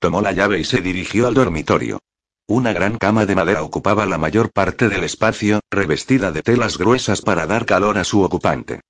[0.00, 2.00] Tomó la llave y se dirigió al dormitorio.
[2.48, 7.22] Una gran cama de madera ocupaba la mayor parte del espacio, revestida de telas gruesas
[7.22, 8.80] para dar calor a su ocupante.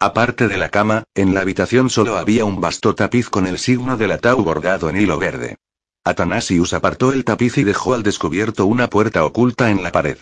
[0.00, 3.98] Aparte de la cama, en la habitación solo había un vasto tapiz con el signo
[3.98, 5.56] del atau bordado en hilo verde.
[6.04, 10.16] Atanasius apartó el tapiz y dejó al descubierto una puerta oculta en la pared.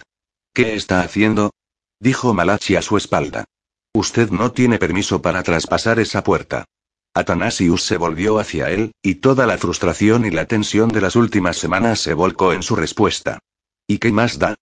[0.52, 1.52] ¿Qué está haciendo?
[2.00, 3.44] dijo Malachi a su espalda.
[3.94, 6.64] Usted no tiene permiso para traspasar esa puerta.
[7.14, 11.56] Atanasius se volvió hacia él, y toda la frustración y la tensión de las últimas
[11.56, 13.40] semanas se volcó en su respuesta.
[13.86, 14.54] ¿Y qué más da?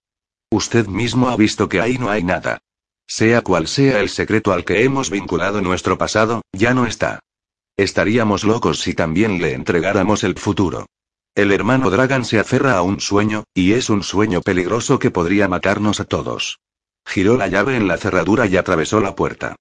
[0.50, 2.58] Usted mismo ha visto que ahí no hay nada.
[3.06, 7.20] Sea cual sea el secreto al que hemos vinculado nuestro pasado, ya no está.
[7.76, 10.86] Estaríamos locos si también le entregáramos el futuro.
[11.34, 15.48] El hermano Dragan se aferra a un sueño, y es un sueño peligroso que podría
[15.48, 16.58] matarnos a todos.
[17.06, 19.56] Giró la llave en la cerradura y atravesó la puerta.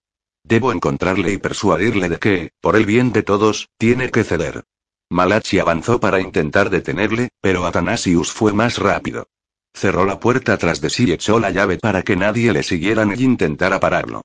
[0.48, 4.64] Debo encontrarle y persuadirle de que, por el bien de todos, tiene que ceder.
[5.10, 9.28] Malachi avanzó para intentar detenerle, pero Atanasius fue más rápido.
[9.74, 13.04] Cerró la puerta tras de sí y echó la llave para que nadie le siguiera
[13.04, 14.22] ni intentara pararlo.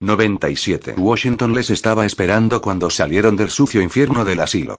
[0.00, 0.94] 97.
[0.96, 4.76] Washington les estaba esperando cuando salieron del sucio infierno del asilo.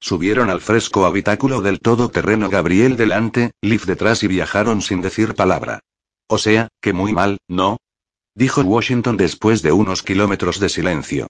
[0.00, 5.78] Subieron al fresco habitáculo del todoterreno Gabriel delante, Liv detrás y viajaron sin decir palabra.
[6.26, 7.78] O sea, que muy mal, ¿no?
[8.34, 11.26] Dijo Washington después de unos kilómetros de silencio.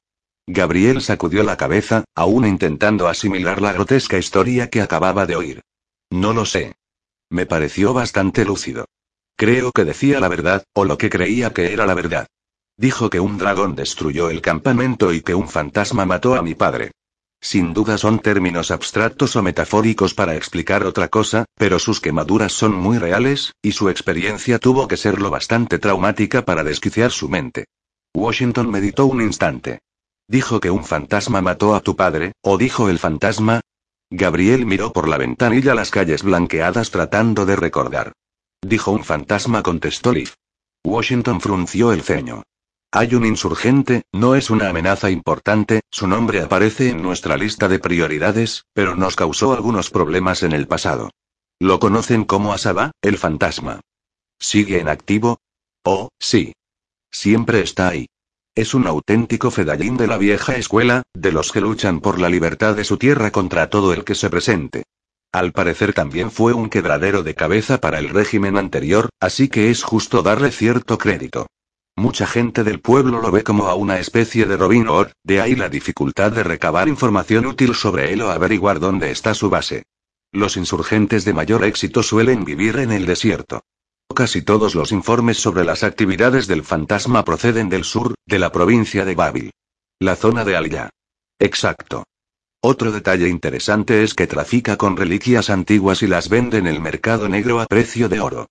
[0.47, 5.61] Gabriel sacudió la cabeza, aún intentando asimilar la grotesca historia que acababa de oír.
[6.11, 6.75] No lo sé.
[7.31, 8.87] Me pareció bastante lúcido.
[9.37, 12.27] Creo que decía la verdad, o lo que creía que era la verdad.
[12.77, 16.93] Dijo que un dragón destruyó el campamento y que un fantasma mató a mi padre.
[17.43, 22.75] Sin duda son términos abstractos o metafóricos para explicar otra cosa, pero sus quemaduras son
[22.75, 27.65] muy reales, y su experiencia tuvo que ser lo bastante traumática para desquiciar su mente.
[28.15, 29.81] Washington meditó un instante.
[30.29, 33.63] Dijo que un fantasma mató a tu padre, o dijo el fantasma.
[34.11, 38.13] Gabriel miró por la ventanilla las calles blanqueadas tratando de recordar.
[38.61, 40.35] Dijo un fantasma, contestó Liv.
[40.85, 42.43] Washington frunció el ceño.
[42.93, 47.79] Hay un insurgente, no es una amenaza importante, su nombre aparece en nuestra lista de
[47.79, 51.11] prioridades, pero nos causó algunos problemas en el pasado.
[51.61, 53.81] Lo conocen como Asaba, el fantasma.
[54.41, 55.39] ¿Sigue en activo?
[55.85, 56.53] Oh, sí.
[57.13, 58.07] Siempre está ahí.
[58.57, 62.75] Es un auténtico fedallín de la vieja escuela, de los que luchan por la libertad
[62.75, 64.83] de su tierra contra todo el que se presente.
[65.33, 69.85] Al parecer también fue un quebradero de cabeza para el régimen anterior, así que es
[69.85, 71.47] justo darle cierto crédito.
[71.97, 75.55] Mucha gente del pueblo lo ve como a una especie de Robin Hood, de ahí
[75.55, 79.85] la dificultad de recabar información útil sobre él o averiguar dónde está su base.
[80.33, 83.63] Los insurgentes de mayor éxito suelen vivir en el desierto.
[84.15, 89.05] Casi todos los informes sobre las actividades del fantasma proceden del sur, de la provincia
[89.05, 89.51] de Babil.
[89.99, 90.91] La zona de Alya.
[91.39, 92.05] Exacto.
[92.63, 97.29] Otro detalle interesante es que trafica con reliquias antiguas y las vende en el mercado
[97.29, 98.47] negro a precio de oro.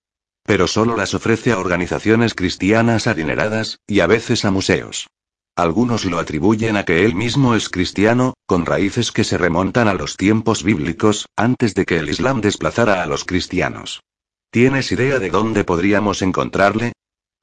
[0.49, 5.07] Pero solo las ofrece a organizaciones cristianas adineradas, y a veces a museos.
[5.55, 9.93] Algunos lo atribuyen a que él mismo es cristiano, con raíces que se remontan a
[9.93, 14.01] los tiempos bíblicos, antes de que el Islam desplazara a los cristianos.
[14.49, 16.93] ¿Tienes idea de dónde podríamos encontrarle?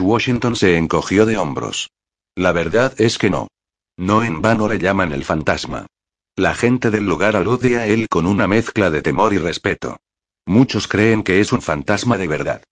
[0.03, 1.93] Washington se encogió de hombros.
[2.35, 3.47] La verdad es que no.
[3.97, 5.87] No en vano le llaman el fantasma.
[6.35, 9.97] La gente del lugar alude a él con una mezcla de temor y respeto.
[10.45, 12.63] Muchos creen que es un fantasma de verdad.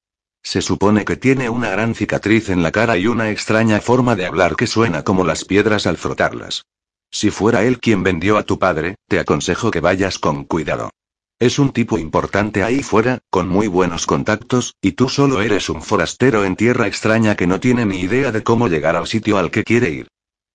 [0.44, 4.26] Se supone que tiene una gran cicatriz en la cara y una extraña forma de
[4.26, 6.66] hablar que suena como las piedras al frotarlas.
[7.10, 10.90] Si fuera él quien vendió a tu padre, te aconsejo que vayas con cuidado.
[11.40, 15.82] Es un tipo importante ahí fuera, con muy buenos contactos, y tú solo eres un
[15.82, 19.50] forastero en tierra extraña que no tiene ni idea de cómo llegar al sitio al
[19.50, 20.08] que quiere ir.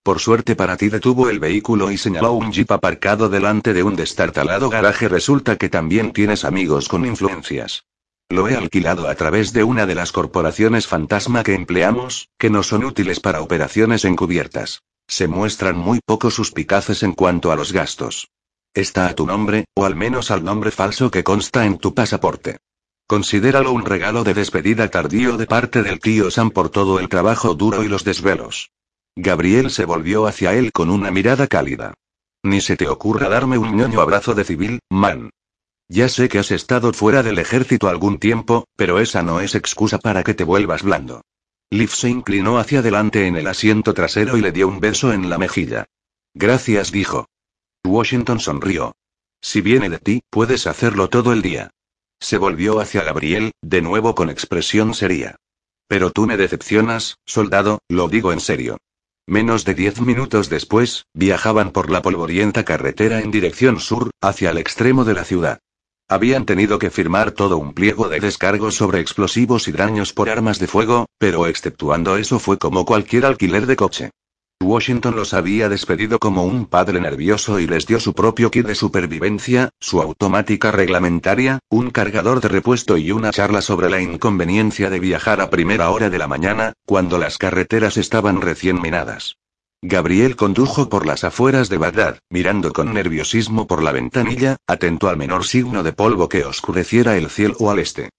[0.04, 3.96] Por suerte para ti detuvo el vehículo y señaló un jeep aparcado delante de un
[3.96, 5.10] destartalado garaje.
[5.10, 7.84] Resulta que también tienes amigos con influencias.
[8.32, 12.62] Lo he alquilado a través de una de las corporaciones fantasma que empleamos, que no
[12.62, 14.84] son útiles para operaciones encubiertas.
[15.08, 18.30] Se muestran muy poco suspicaces en cuanto a los gastos.
[18.76, 22.60] Está a tu nombre, o al menos al nombre falso que consta en tu pasaporte.
[23.08, 27.56] Considéralo un regalo de despedida tardío de parte del tío Sam por todo el trabajo
[27.56, 28.70] duro y los desvelos.
[29.16, 31.96] Gabriel se volvió hacia él con una mirada cálida.
[32.44, 35.32] Ni se te ocurra darme un ñoño abrazo de civil, man.
[35.92, 39.98] Ya sé que has estado fuera del ejército algún tiempo, pero esa no es excusa
[39.98, 41.24] para que te vuelvas blando.
[41.72, 45.30] Liv se inclinó hacia adelante en el asiento trasero y le dio un beso en
[45.30, 45.86] la mejilla.
[46.36, 47.28] Gracias, dijo.
[47.84, 48.94] Washington sonrió.
[49.42, 51.72] Si viene de ti, puedes hacerlo todo el día.
[52.20, 55.38] Se volvió hacia Gabriel, de nuevo con expresión seria.
[55.88, 58.78] Pero tú me decepcionas, soldado, lo digo en serio.
[59.26, 64.58] Menos de diez minutos después, viajaban por la polvorienta carretera en dirección sur, hacia el
[64.60, 65.60] extremo de la ciudad.
[66.12, 70.58] Habían tenido que firmar todo un pliego de descargos sobre explosivos y daños por armas
[70.58, 74.10] de fuego, pero exceptuando eso fue como cualquier alquiler de coche.
[74.60, 78.74] Washington los había despedido como un padre nervioso y les dio su propio kit de
[78.74, 85.00] supervivencia, su automática reglamentaria, un cargador de repuesto y una charla sobre la inconveniencia de
[85.00, 89.38] viajar a primera hora de la mañana, cuando las carreteras estaban recién minadas.
[89.82, 95.16] Gabriel condujo por las afueras de Bagdad, mirando con nerviosismo por la ventanilla, atento al
[95.16, 98.10] menor signo de polvo que oscureciera el cielo al este.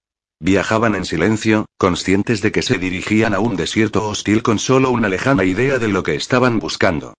[0.40, 5.10] Viajaban en silencio, conscientes de que se dirigían a un desierto hostil con solo una
[5.10, 7.12] lejana idea de lo que estaban buscando.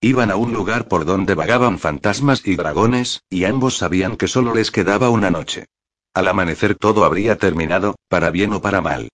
[0.00, 4.54] Iban a un lugar por donde vagaban fantasmas y dragones, y ambos sabían que solo
[4.54, 5.64] les quedaba una noche.
[6.14, 9.08] Al amanecer todo habría terminado, para bien o para mal.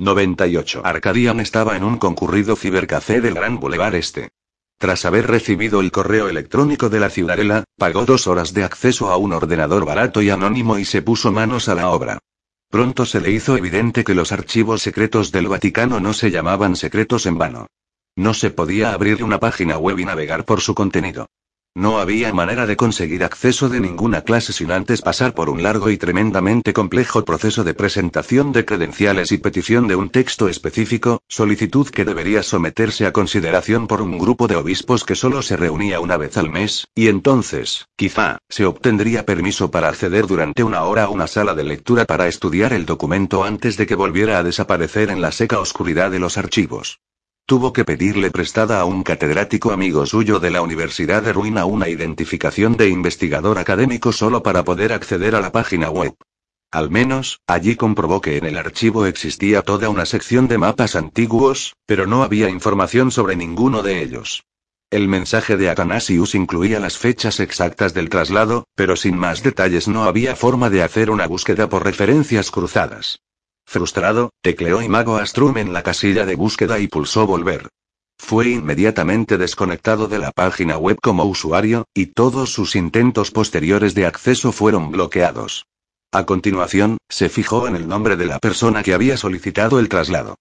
[0.00, 0.82] 98.
[0.84, 4.30] Arcadian estaba en un concurrido cibercafé del Gran Boulevard Este.
[4.78, 9.16] Tras haber recibido el correo electrónico de la ciudadela, pagó dos horas de acceso a
[9.16, 12.20] un ordenador barato y anónimo y se puso manos a la obra.
[12.70, 17.26] Pronto se le hizo evidente que los archivos secretos del Vaticano no se llamaban secretos
[17.26, 17.66] en vano.
[18.14, 21.28] No se podía abrir una página web y navegar por su contenido.
[21.78, 25.90] No había manera de conseguir acceso de ninguna clase sin antes pasar por un largo
[25.90, 31.88] y tremendamente complejo proceso de presentación de credenciales y petición de un texto específico, solicitud
[31.88, 36.16] que debería someterse a consideración por un grupo de obispos que solo se reunía una
[36.16, 41.10] vez al mes, y entonces, quizá, se obtendría permiso para acceder durante una hora a
[41.10, 45.20] una sala de lectura para estudiar el documento antes de que volviera a desaparecer en
[45.20, 46.98] la seca oscuridad de los archivos.
[47.48, 51.88] Tuvo que pedirle prestada a un catedrático amigo suyo de la Universidad de Ruina una
[51.88, 56.14] identificación de investigador académico solo para poder acceder a la página web.
[56.70, 61.74] Al menos, allí comprobó que en el archivo existía toda una sección de mapas antiguos,
[61.86, 64.44] pero no había información sobre ninguno de ellos.
[64.90, 70.04] El mensaje de Athanasius incluía las fechas exactas del traslado, pero sin más detalles no
[70.04, 73.20] había forma de hacer una búsqueda por referencias cruzadas.
[73.70, 77.68] Frustrado, tecleó Imago Astrum en la casilla de búsqueda y pulsó volver.
[78.16, 84.06] Fue inmediatamente desconectado de la página web como usuario, y todos sus intentos posteriores de
[84.06, 85.66] acceso fueron bloqueados.
[86.12, 90.36] A continuación, se fijó en el nombre de la persona que había solicitado el traslado.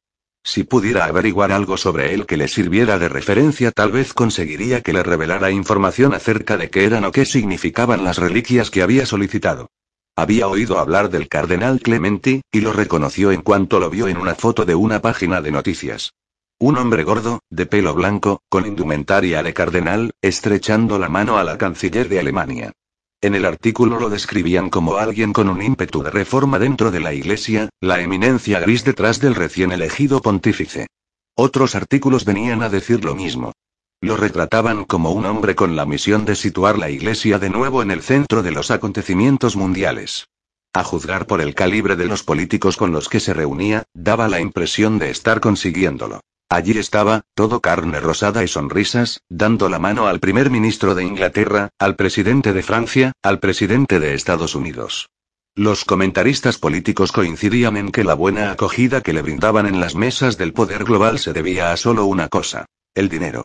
[0.45, 4.93] Si pudiera averiguar algo sobre él que le sirviera de referencia, tal vez conseguiría que
[4.93, 9.67] le revelara información acerca de qué eran o qué significaban las reliquias que había solicitado.
[10.19, 14.33] Había oído hablar del cardenal Clementi, y lo reconoció en cuanto lo vio en una
[14.33, 16.15] foto de una página de noticias.
[16.57, 21.59] Un hombre gordo, de pelo blanco, con indumentaria de cardenal, estrechando la mano a la
[21.59, 22.71] canciller de Alemania.
[23.21, 27.13] En el artículo lo describían como alguien con un ímpetu de reforma dentro de la
[27.13, 30.87] Iglesia, la eminencia gris detrás del recién elegido pontífice.
[31.35, 33.53] Otros artículos venían a decir lo mismo.
[33.99, 37.89] Lo retrataban como un hombre con la misión de situar la Iglesia de nuevo en
[37.89, 40.27] el centro de los acontecimientos mundiales.
[40.71, 44.39] A juzgar por el calibre de los políticos con los que se reunía, daba la
[44.39, 46.21] impresión de estar consiguiéndolo.
[46.47, 51.69] Allí estaba, todo carne rosada y sonrisas, dando la mano al primer ministro de Inglaterra,
[51.79, 55.09] al presidente de Francia, al presidente de Estados Unidos.
[55.55, 60.37] Los comentaristas políticos coincidían en que la buena acogida que le brindaban en las mesas
[60.37, 63.43] del poder global se debía a solo una cosa, el dinero.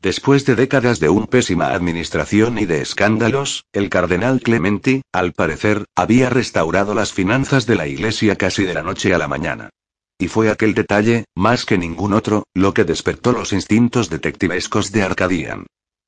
[0.00, 5.86] Después de décadas de una pésima administración y de escándalos, el cardenal Clementi, al parecer,
[5.94, 9.70] había restaurado las finanzas de la Iglesia casi de la noche a la mañana.
[10.18, 15.02] Y fue aquel detalle, más que ningún otro, lo que despertó los instintos detectivescos de
[15.02, 15.66] Arcadian.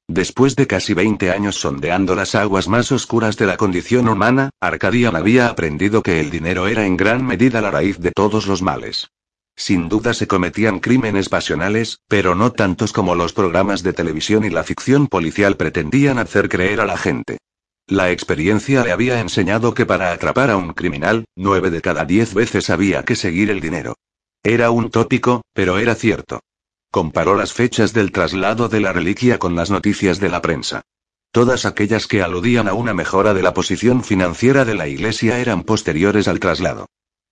[0.08, 5.16] Después de casi 20 años sondeando las aguas más oscuras de la condición humana, Arcadian
[5.16, 9.08] había aprendido que el dinero era en gran medida la raíz de todos los males.
[9.56, 14.50] Sin duda se cometían crímenes pasionales, pero no tantos como los programas de televisión y
[14.50, 17.38] la ficción policial pretendían hacer creer a la gente.
[17.88, 22.34] La experiencia le había enseñado que para atrapar a un criminal, nueve de cada diez
[22.34, 23.94] veces había que seguir el dinero.
[24.42, 26.40] Era un tópico, pero era cierto.
[26.90, 30.82] Comparó las fechas del traslado de la reliquia con las noticias de la prensa.
[31.30, 35.64] Todas aquellas que aludían a una mejora de la posición financiera de la Iglesia eran
[35.64, 36.86] posteriores al traslado.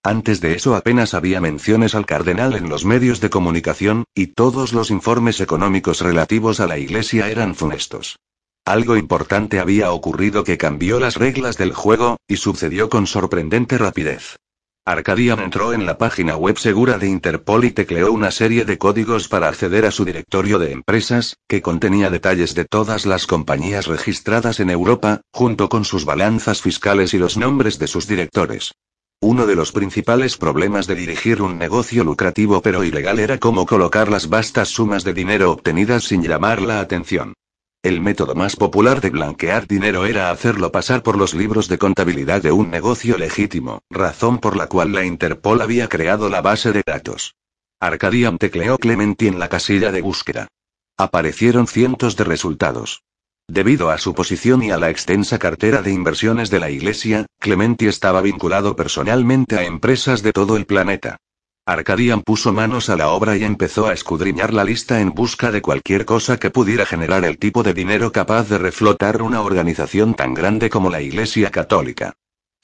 [0.06, 4.74] Antes de eso apenas había menciones al cardenal en los medios de comunicación, y todos
[4.74, 8.18] los informes económicos relativos a la Iglesia eran funestos.
[8.66, 14.36] Algo importante había ocurrido que cambió las reglas del juego, y sucedió con sorprendente rapidez.
[14.84, 19.28] Arcadian entró en la página web segura de Interpol y tecleó una serie de códigos
[19.28, 24.60] para acceder a su directorio de empresas, que contenía detalles de todas las compañías registradas
[24.60, 28.72] en Europa, junto con sus balanzas fiscales y los nombres de sus directores.
[29.20, 34.10] Uno de los principales problemas de dirigir un negocio lucrativo pero ilegal era cómo colocar
[34.10, 37.34] las vastas sumas de dinero obtenidas sin llamar la atención.
[37.82, 42.42] El método más popular de blanquear dinero era hacerlo pasar por los libros de contabilidad
[42.42, 46.82] de un negocio legítimo, razón por la cual la Interpol había creado la base de
[46.84, 47.34] datos.
[47.80, 50.48] Arcadian tecleó Clementi en la casilla de búsqueda.
[50.96, 53.02] Aparecieron cientos de resultados.
[53.48, 57.86] Debido a su posición y a la extensa cartera de inversiones de la Iglesia, Clementi
[57.86, 61.18] estaba vinculado personalmente a empresas de todo el planeta.
[61.66, 65.62] Arcadian puso manos a la obra y empezó a escudriñar la lista en busca de
[65.62, 70.34] cualquier cosa que pudiera generar el tipo de dinero capaz de reflotar una organización tan
[70.34, 72.14] grande como la Iglesia Católica.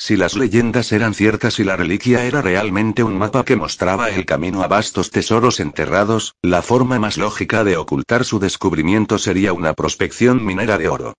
[0.00, 4.24] Si las leyendas eran ciertas y la reliquia era realmente un mapa que mostraba el
[4.24, 9.74] camino a vastos tesoros enterrados, la forma más lógica de ocultar su descubrimiento sería una
[9.74, 11.12] prospección minera de oro.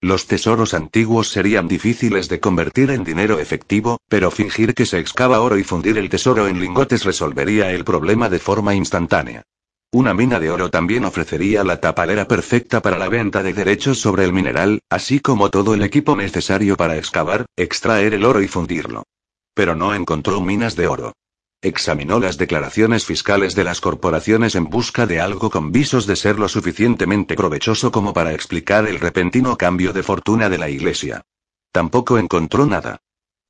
[0.00, 5.40] Los tesoros antiguos serían difíciles de convertir en dinero efectivo, pero fingir que se excava
[5.40, 9.42] oro y fundir el tesoro en lingotes resolvería el problema de forma instantánea.
[9.90, 14.24] Una mina de oro también ofrecería la tapadera perfecta para la venta de derechos sobre
[14.24, 19.04] el mineral, así como todo el equipo necesario para excavar, extraer el oro y fundirlo.
[19.54, 21.14] Pero no encontró minas de oro.
[21.62, 26.38] Examinó las declaraciones fiscales de las corporaciones en busca de algo con visos de ser
[26.38, 31.22] lo suficientemente provechoso como para explicar el repentino cambio de fortuna de la Iglesia.
[31.72, 33.00] Tampoco encontró nada.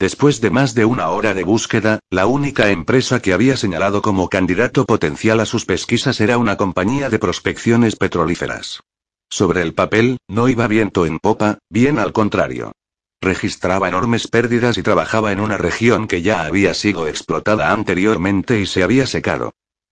[0.00, 4.28] Después de más de una hora de búsqueda, la única empresa que había señalado como
[4.28, 8.80] candidato potencial a sus pesquisas era una compañía de prospecciones petrolíferas.
[9.28, 12.70] Sobre el papel, no iba viento en popa, bien al contrario.
[13.20, 18.66] Registraba enormes pérdidas y trabajaba en una región que ya había sido explotada anteriormente y
[18.66, 19.50] se había secado.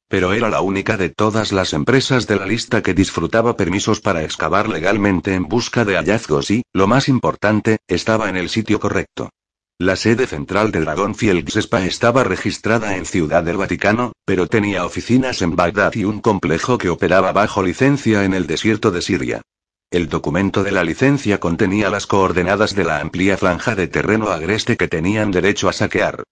[0.09, 4.23] Pero era la única de todas las empresas de la lista que disfrutaba permisos para
[4.23, 9.31] excavar legalmente en busca de hallazgos y, lo más importante, estaba en el sitio correcto.
[9.79, 15.43] La sede central de Dragonfield Spa estaba registrada en Ciudad del Vaticano, pero tenía oficinas
[15.43, 19.43] en Bagdad y un complejo que operaba bajo licencia en el desierto de Siria.
[19.91, 24.79] El documento de la licencia contenía las coordenadas de la amplia franja de terreno agreste
[24.79, 26.23] que tenían derecho a saquear.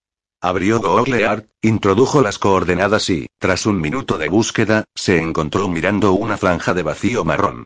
[0.41, 6.15] Abrió Google Earth, introdujo las coordenadas y, tras un minuto de búsqueda, se encontró mirando
[6.15, 7.65] una franja de vacío marrón.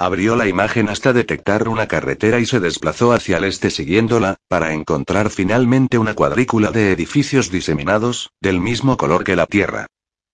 [0.00, 4.72] Abrió la imagen hasta detectar una carretera y se desplazó hacia el este siguiéndola, para
[4.72, 9.86] encontrar finalmente una cuadrícula de edificios diseminados, del mismo color que la Tierra.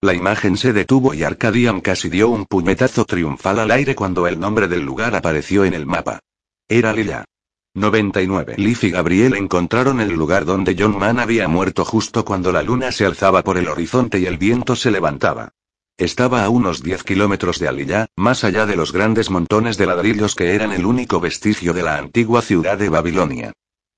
[0.02, 4.38] La imagen se detuvo y Arcadian casi dio un puñetazo triunfal al aire cuando el
[4.38, 6.20] nombre del lugar apareció en el mapa.
[6.68, 7.24] Era Lila.
[7.72, 8.56] 99.
[8.58, 12.92] Liv y Gabriel encontraron el lugar donde John Mann había muerto justo cuando la luna
[12.92, 15.52] se alzaba por el horizonte y el viento se levantaba.
[15.96, 20.34] Estaba a unos 10 kilómetros de Aliyah, más allá de los grandes montones de ladrillos
[20.34, 23.52] que eran el único vestigio de la antigua ciudad de Babilonia.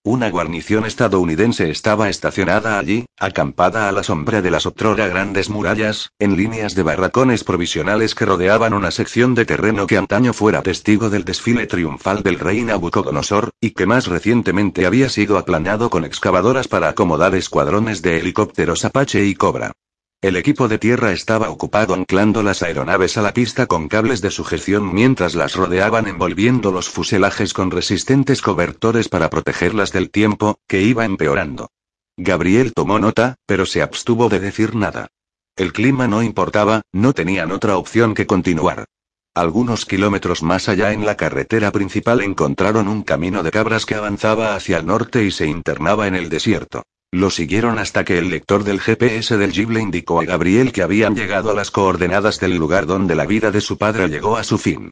[0.04, 6.10] Una guarnición estadounidense estaba estacionada allí, acampada a la sombra de las otrora grandes murallas,
[6.18, 11.08] en líneas de barracones provisionales que rodeaban una sección de terreno que antaño fuera testigo
[11.08, 16.68] del desfile triunfal del rey Nabucodonosor, y que más recientemente había sido aplanado con excavadoras
[16.68, 19.72] para acomodar escuadrones de helicópteros Apache y Cobra.
[20.22, 24.30] El equipo de tierra estaba ocupado anclando las aeronaves a la pista con cables de
[24.30, 30.80] sujeción mientras las rodeaban envolviendo los fuselajes con resistentes cobertores para protegerlas del tiempo, que
[30.82, 31.68] iba empeorando.
[32.16, 35.08] Gabriel tomó nota, pero se abstuvo de decir nada.
[35.54, 38.86] El clima no importaba, no tenían otra opción que continuar.
[39.34, 44.54] Algunos kilómetros más allá en la carretera principal encontraron un camino de cabras que avanzaba
[44.54, 46.84] hacia el norte y se internaba en el desierto.
[47.16, 50.82] Lo siguieron hasta que el lector del GPS del Jeep le indicó a Gabriel que
[50.82, 54.44] habían llegado a las coordenadas del lugar donde la vida de su padre llegó a
[54.44, 54.90] su fin.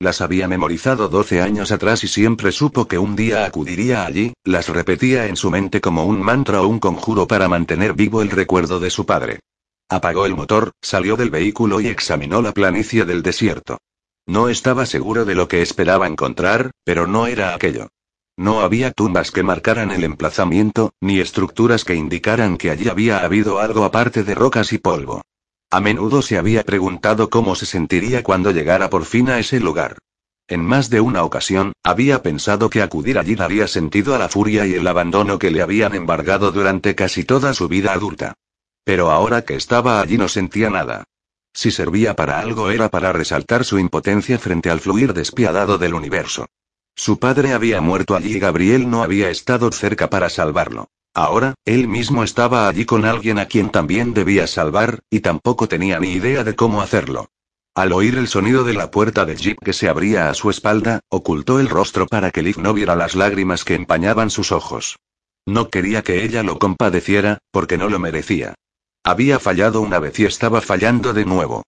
[0.00, 4.70] Las había memorizado 12 años atrás y siempre supo que un día acudiría allí, las
[4.70, 8.80] repetía en su mente como un mantra o un conjuro para mantener vivo el recuerdo
[8.80, 9.40] de su padre.
[9.90, 13.76] Apagó el motor, salió del vehículo y examinó la planicie del desierto.
[14.26, 17.88] No estaba seguro de lo que esperaba encontrar, pero no era aquello.
[18.38, 23.60] No había tumbas que marcaran el emplazamiento, ni estructuras que indicaran que allí había habido
[23.60, 25.22] algo aparte de rocas y polvo.
[25.70, 29.96] A menudo se había preguntado cómo se sentiría cuando llegara por fin a ese lugar.
[30.48, 34.66] En más de una ocasión, había pensado que acudir allí daría sentido a la furia
[34.66, 38.34] y el abandono que le habían embargado durante casi toda su vida adulta.
[38.84, 41.04] Pero ahora que estaba allí no sentía nada.
[41.52, 46.46] Si servía para algo era para resaltar su impotencia frente al fluir despiadado del universo.
[46.96, 50.88] Su padre había muerto allí y Gabriel no había estado cerca para salvarlo.
[51.14, 56.00] Ahora, él mismo estaba allí con alguien a quien también debía salvar, y tampoco tenía
[56.00, 57.28] ni idea de cómo hacerlo.
[57.74, 61.00] Al oír el sonido de la puerta del jeep que se abría a su espalda,
[61.10, 64.98] ocultó el rostro para que Liv no viera las lágrimas que empañaban sus ojos.
[65.46, 68.54] No quería que ella lo compadeciera, porque no lo merecía.
[69.04, 71.62] Había fallado una vez y estaba fallando de nuevo.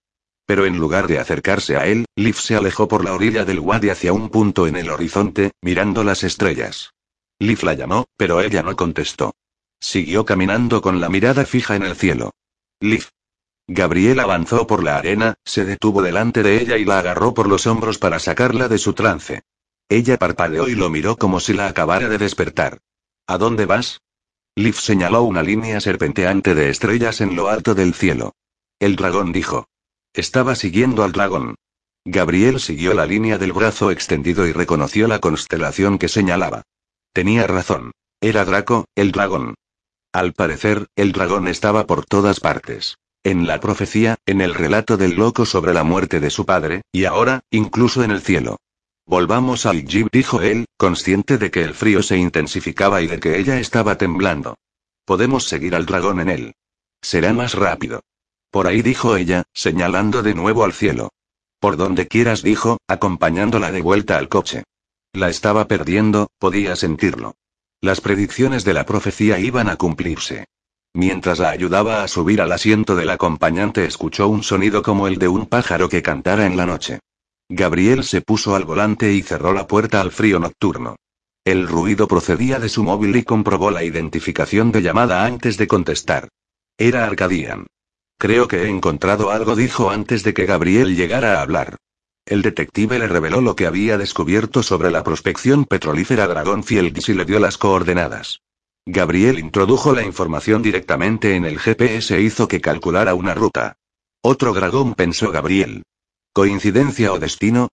[0.48, 3.90] Pero en lugar de acercarse a él, Liv se alejó por la orilla del wadi
[3.90, 6.94] hacia un punto en el horizonte, mirando las estrellas.
[7.38, 9.34] Liv la llamó, pero ella no contestó.
[9.78, 12.30] Siguió caminando con la mirada fija en el cielo.
[12.80, 13.08] Liv.
[13.66, 17.66] Gabriel avanzó por la arena, se detuvo delante de ella y la agarró por los
[17.66, 19.42] hombros para sacarla de su trance.
[19.90, 22.78] Ella parpadeó y lo miró como si la acabara de despertar.
[23.26, 24.00] ¿A dónde vas?
[24.56, 28.34] Liv señaló una línea serpenteante de estrellas en lo alto del cielo.
[28.80, 29.68] El dragón dijo.
[30.14, 31.54] Estaba siguiendo al dragón.
[32.04, 36.62] Gabriel siguió la línea del brazo extendido y reconoció la constelación que señalaba.
[37.12, 37.92] Tenía razón.
[38.20, 39.54] Era Draco, el dragón.
[40.12, 42.96] Al parecer, el dragón estaba por todas partes.
[43.22, 47.04] En la profecía, en el relato del loco sobre la muerte de su padre, y
[47.04, 48.56] ahora, incluso en el cielo.
[49.06, 53.38] Volvamos al jeep, dijo él, consciente de que el frío se intensificaba y de que
[53.38, 54.56] ella estaba temblando.
[55.04, 56.54] Podemos seguir al dragón en él.
[57.02, 58.00] Será más rápido.
[58.50, 61.10] Por ahí dijo ella, señalando de nuevo al cielo.
[61.60, 64.64] Por donde quieras, dijo, acompañándola de vuelta al coche.
[65.12, 67.34] La estaba perdiendo, podía sentirlo.
[67.80, 70.46] Las predicciones de la profecía iban a cumplirse.
[70.94, 75.28] Mientras la ayudaba a subir al asiento del acompañante escuchó un sonido como el de
[75.28, 77.00] un pájaro que cantara en la noche.
[77.48, 80.96] Gabriel se puso al volante y cerró la puerta al frío nocturno.
[81.44, 86.28] El ruido procedía de su móvil y comprobó la identificación de llamada antes de contestar.
[86.76, 87.66] Era Arcadian.
[88.18, 91.76] Creo que he encontrado algo, dijo antes de que Gabriel llegara a hablar.
[92.26, 97.24] El detective le reveló lo que había descubierto sobre la prospección petrolífera Dragonfield y le
[97.24, 98.42] dio las coordenadas.
[98.84, 103.76] Gabriel introdujo la información directamente en el GPS e hizo que calculara una ruta.
[104.20, 105.84] Otro dragón, pensó Gabriel.
[106.32, 107.68] ¿Coincidencia o destino?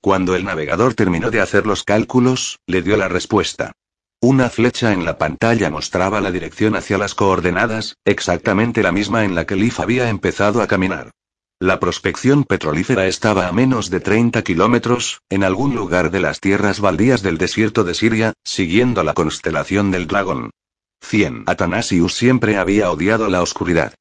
[0.00, 3.72] Cuando el navegador terminó de hacer los cálculos, le dio la respuesta.
[4.22, 9.34] Una flecha en la pantalla mostraba la dirección hacia las coordenadas, exactamente la misma en
[9.34, 11.10] la que Leaf había empezado a caminar.
[11.58, 16.80] La prospección petrolífera estaba a menos de 30 kilómetros, en algún lugar de las tierras
[16.80, 20.50] baldías del desierto de Siria, siguiendo la constelación del dragón.
[21.00, 21.44] 100.
[21.46, 23.94] Atanasius siempre había odiado la oscuridad.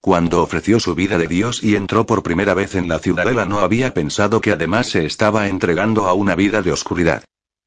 [0.00, 3.58] Cuando ofreció su vida de Dios y entró por primera vez en la ciudadela no
[3.58, 7.24] había pensado que además se estaba entregando a una vida de oscuridad.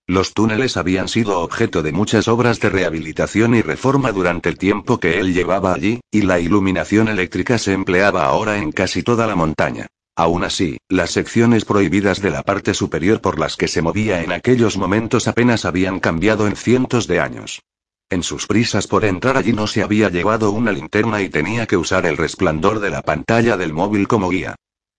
[0.10, 5.00] Los túneles habían sido objeto de muchas obras de rehabilitación y reforma durante el tiempo
[5.00, 9.36] que él llevaba allí, y la iluminación eléctrica se empleaba ahora en casi toda la
[9.36, 9.86] montaña.
[10.16, 14.32] Aún así, las secciones prohibidas de la parte superior por las que se movía en
[14.32, 17.62] aquellos momentos apenas habían cambiado en cientos de años.
[18.10, 21.78] En sus prisas por entrar allí no se había llevado una linterna y tenía que
[21.78, 24.56] usar el resplandor de la pantalla del móvil como guía.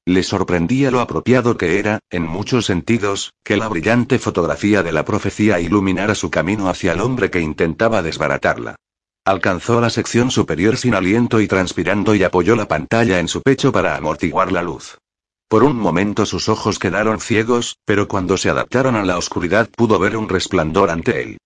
[0.07, 5.05] Le sorprendía lo apropiado que era, en muchos sentidos, que la brillante fotografía de la
[5.05, 8.77] profecía iluminara su camino hacia el hombre que intentaba desbaratarla.
[9.25, 13.71] Alcanzó la sección superior sin aliento y transpirando y apoyó la pantalla en su pecho
[13.71, 14.97] para amortiguar la luz.
[15.49, 19.99] Por un momento sus ojos quedaron ciegos, pero cuando se adaptaron a la oscuridad pudo
[19.99, 21.39] ver un resplandor ante él.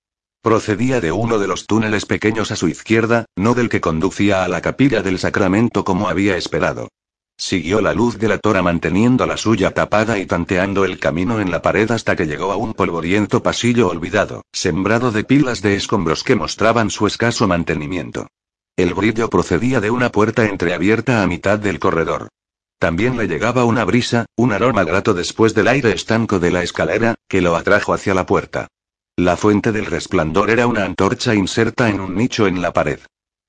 [0.42, 4.48] Procedía de uno de los túneles pequeños a su izquierda, no del que conducía a
[4.48, 6.88] la capilla del sacramento como había esperado.
[7.36, 11.50] Siguió la luz de la tora manteniendo la suya tapada y tanteando el camino en
[11.50, 16.22] la pared hasta que llegó a un polvoriento pasillo olvidado, sembrado de pilas de escombros
[16.22, 18.28] que mostraban su escaso mantenimiento.
[18.76, 22.28] El brillo procedía de una puerta entreabierta a mitad del corredor.
[22.78, 27.14] También le llegaba una brisa, un aroma grato después del aire estanco de la escalera,
[27.28, 28.68] que lo atrajo hacia la puerta.
[29.16, 32.98] La fuente del resplandor era una antorcha inserta en un nicho en la pared.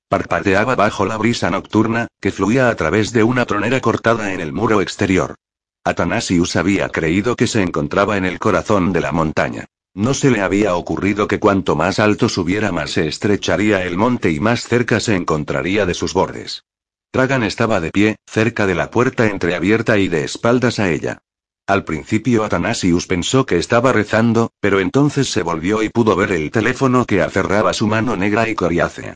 [0.07, 4.53] Parpadeaba bajo la brisa nocturna, que fluía a través de una tronera cortada en el
[4.53, 5.35] muro exterior.
[5.83, 9.65] Atanasius había creído que se encontraba en el corazón de la montaña.
[9.95, 14.29] No se le había ocurrido que cuanto más alto subiera más se estrecharía el monte
[14.29, 16.65] y más cerca se encontraría de sus bordes.
[17.11, 21.19] Tragan estaba de pie, cerca de la puerta entreabierta y de espaldas a ella.
[21.65, 26.51] Al principio Atanasius pensó que estaba rezando, pero entonces se volvió y pudo ver el
[26.51, 29.15] teléfono que aferraba su mano negra y coriácea.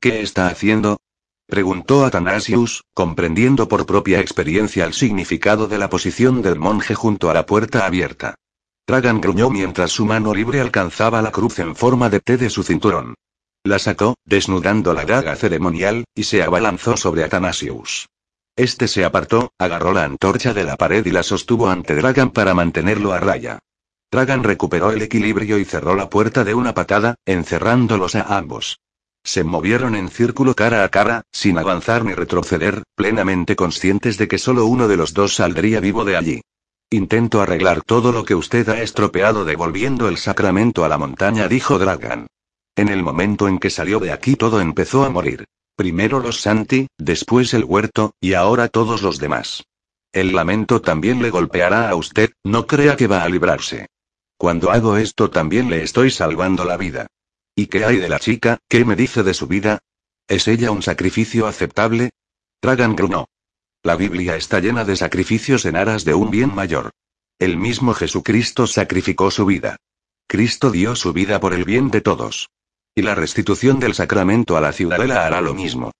[0.00, 0.98] ¿Qué está haciendo?
[1.46, 7.34] preguntó Atanasius, comprendiendo por propia experiencia el significado de la posición del monje junto a
[7.34, 8.36] la puerta abierta.
[8.86, 12.62] Tragan gruñó mientras su mano libre alcanzaba la cruz en forma de T de su
[12.62, 13.14] cinturón.
[13.62, 18.08] La sacó, desnudando la daga ceremonial, y se abalanzó sobre Atanasius.
[18.56, 22.54] Este se apartó, agarró la antorcha de la pared y la sostuvo ante Dragan para
[22.54, 23.58] mantenerlo a raya.
[24.10, 28.78] Dragan recuperó el equilibrio y cerró la puerta de una patada, encerrándolos a ambos.
[29.22, 34.38] Se movieron en círculo cara a cara, sin avanzar ni retroceder, plenamente conscientes de que
[34.38, 36.40] solo uno de los dos saldría vivo de allí.
[36.90, 41.78] Intento arreglar todo lo que usted ha estropeado devolviendo el sacramento a la montaña, dijo
[41.78, 42.26] Dragan.
[42.74, 45.44] En el momento en que salió de aquí todo empezó a morir.
[45.76, 49.62] Primero los Santi, después el huerto, y ahora todos los demás.
[50.12, 53.86] El lamento también le golpeará a usted, no crea que va a librarse.
[54.36, 57.06] Cuando hago esto también le estoy salvando la vida.
[57.54, 58.58] ¿Y qué hay de la chica?
[58.68, 59.80] ¿Qué me dice de su vida?
[60.28, 62.10] ¿Es ella un sacrificio aceptable?
[62.60, 63.26] Tragan grunó.
[63.82, 66.90] La Biblia está llena de sacrificios en aras de un bien mayor.
[67.38, 69.76] El mismo Jesucristo sacrificó su vida.
[70.28, 72.50] Cristo dio su vida por el bien de todos.
[72.94, 75.92] Y la restitución del sacramento a la ciudadela hará lo mismo.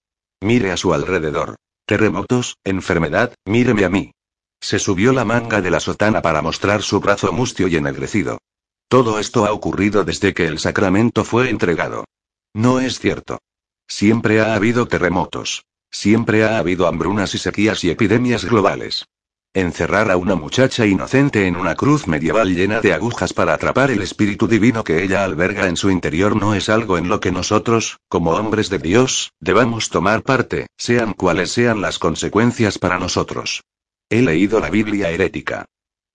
[0.42, 1.56] Mire a su alrededor.
[1.86, 4.12] Terremotos, enfermedad, míreme a mí.
[4.60, 8.38] Se subió la manga de la sotana para mostrar su brazo mustio y ennegrecido.
[8.90, 12.06] Todo esto ha ocurrido desde que el sacramento fue entregado.
[12.52, 13.38] No es cierto.
[13.86, 15.62] Siempre ha habido terremotos.
[15.92, 19.06] Siempre ha habido hambrunas y sequías y epidemias globales.
[19.54, 24.02] Encerrar a una muchacha inocente en una cruz medieval llena de agujas para atrapar el
[24.02, 28.00] espíritu divino que ella alberga en su interior no es algo en lo que nosotros,
[28.08, 33.62] como hombres de Dios, debamos tomar parte, sean cuales sean las consecuencias para nosotros.
[34.08, 35.66] He leído la Biblia herética.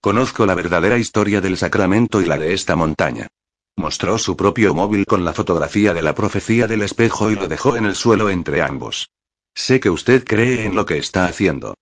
[0.06, 3.26] Conozco la verdadera historia del sacramento y la de esta montaña.
[3.76, 7.76] Mostró su propio móvil con la fotografía de la profecía del espejo y lo dejó
[7.76, 9.10] en el suelo entre ambos.
[9.56, 11.74] Sé que usted cree en lo que está haciendo.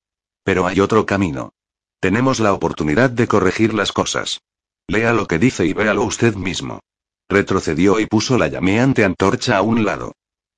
[0.46, 1.52] Pero hay otro camino.
[2.00, 4.40] Tenemos la oportunidad de corregir las cosas.
[4.88, 6.80] Lea lo que dice y véalo usted mismo.
[7.28, 10.14] Retrocedió y puso la llameante antorcha a un lado.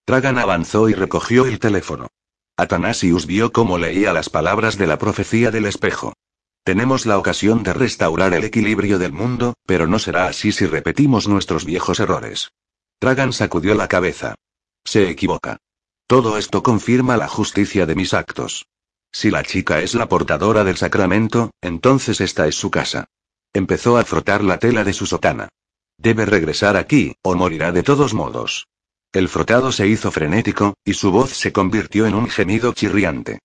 [0.06, 2.10] Tragan avanzó y recogió el teléfono.
[2.58, 6.14] Atanasius vio cómo leía las palabras de la profecía del espejo.
[6.66, 11.28] Tenemos la ocasión de restaurar el equilibrio del mundo, pero no será así si repetimos
[11.28, 12.50] nuestros viejos errores.
[12.98, 14.34] Tragan sacudió la cabeza.
[14.84, 15.58] Se equivoca.
[16.08, 18.66] Todo esto confirma la justicia de mis actos.
[19.12, 23.06] Si la chica es la portadora del sacramento, entonces esta es su casa.
[23.54, 25.50] Empezó a frotar la tela de su sotana.
[26.00, 28.68] Debe regresar aquí, o morirá de todos modos.
[29.14, 33.38] El frotado se hizo frenético, y su voz se convirtió en un gemido chirriante.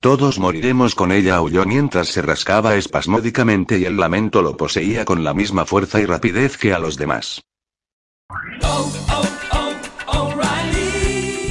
[0.00, 5.24] Todos moriremos con ella, aulló mientras se rascaba espasmódicamente y el lamento lo poseía con
[5.24, 7.42] la misma fuerza y rapidez que a los demás.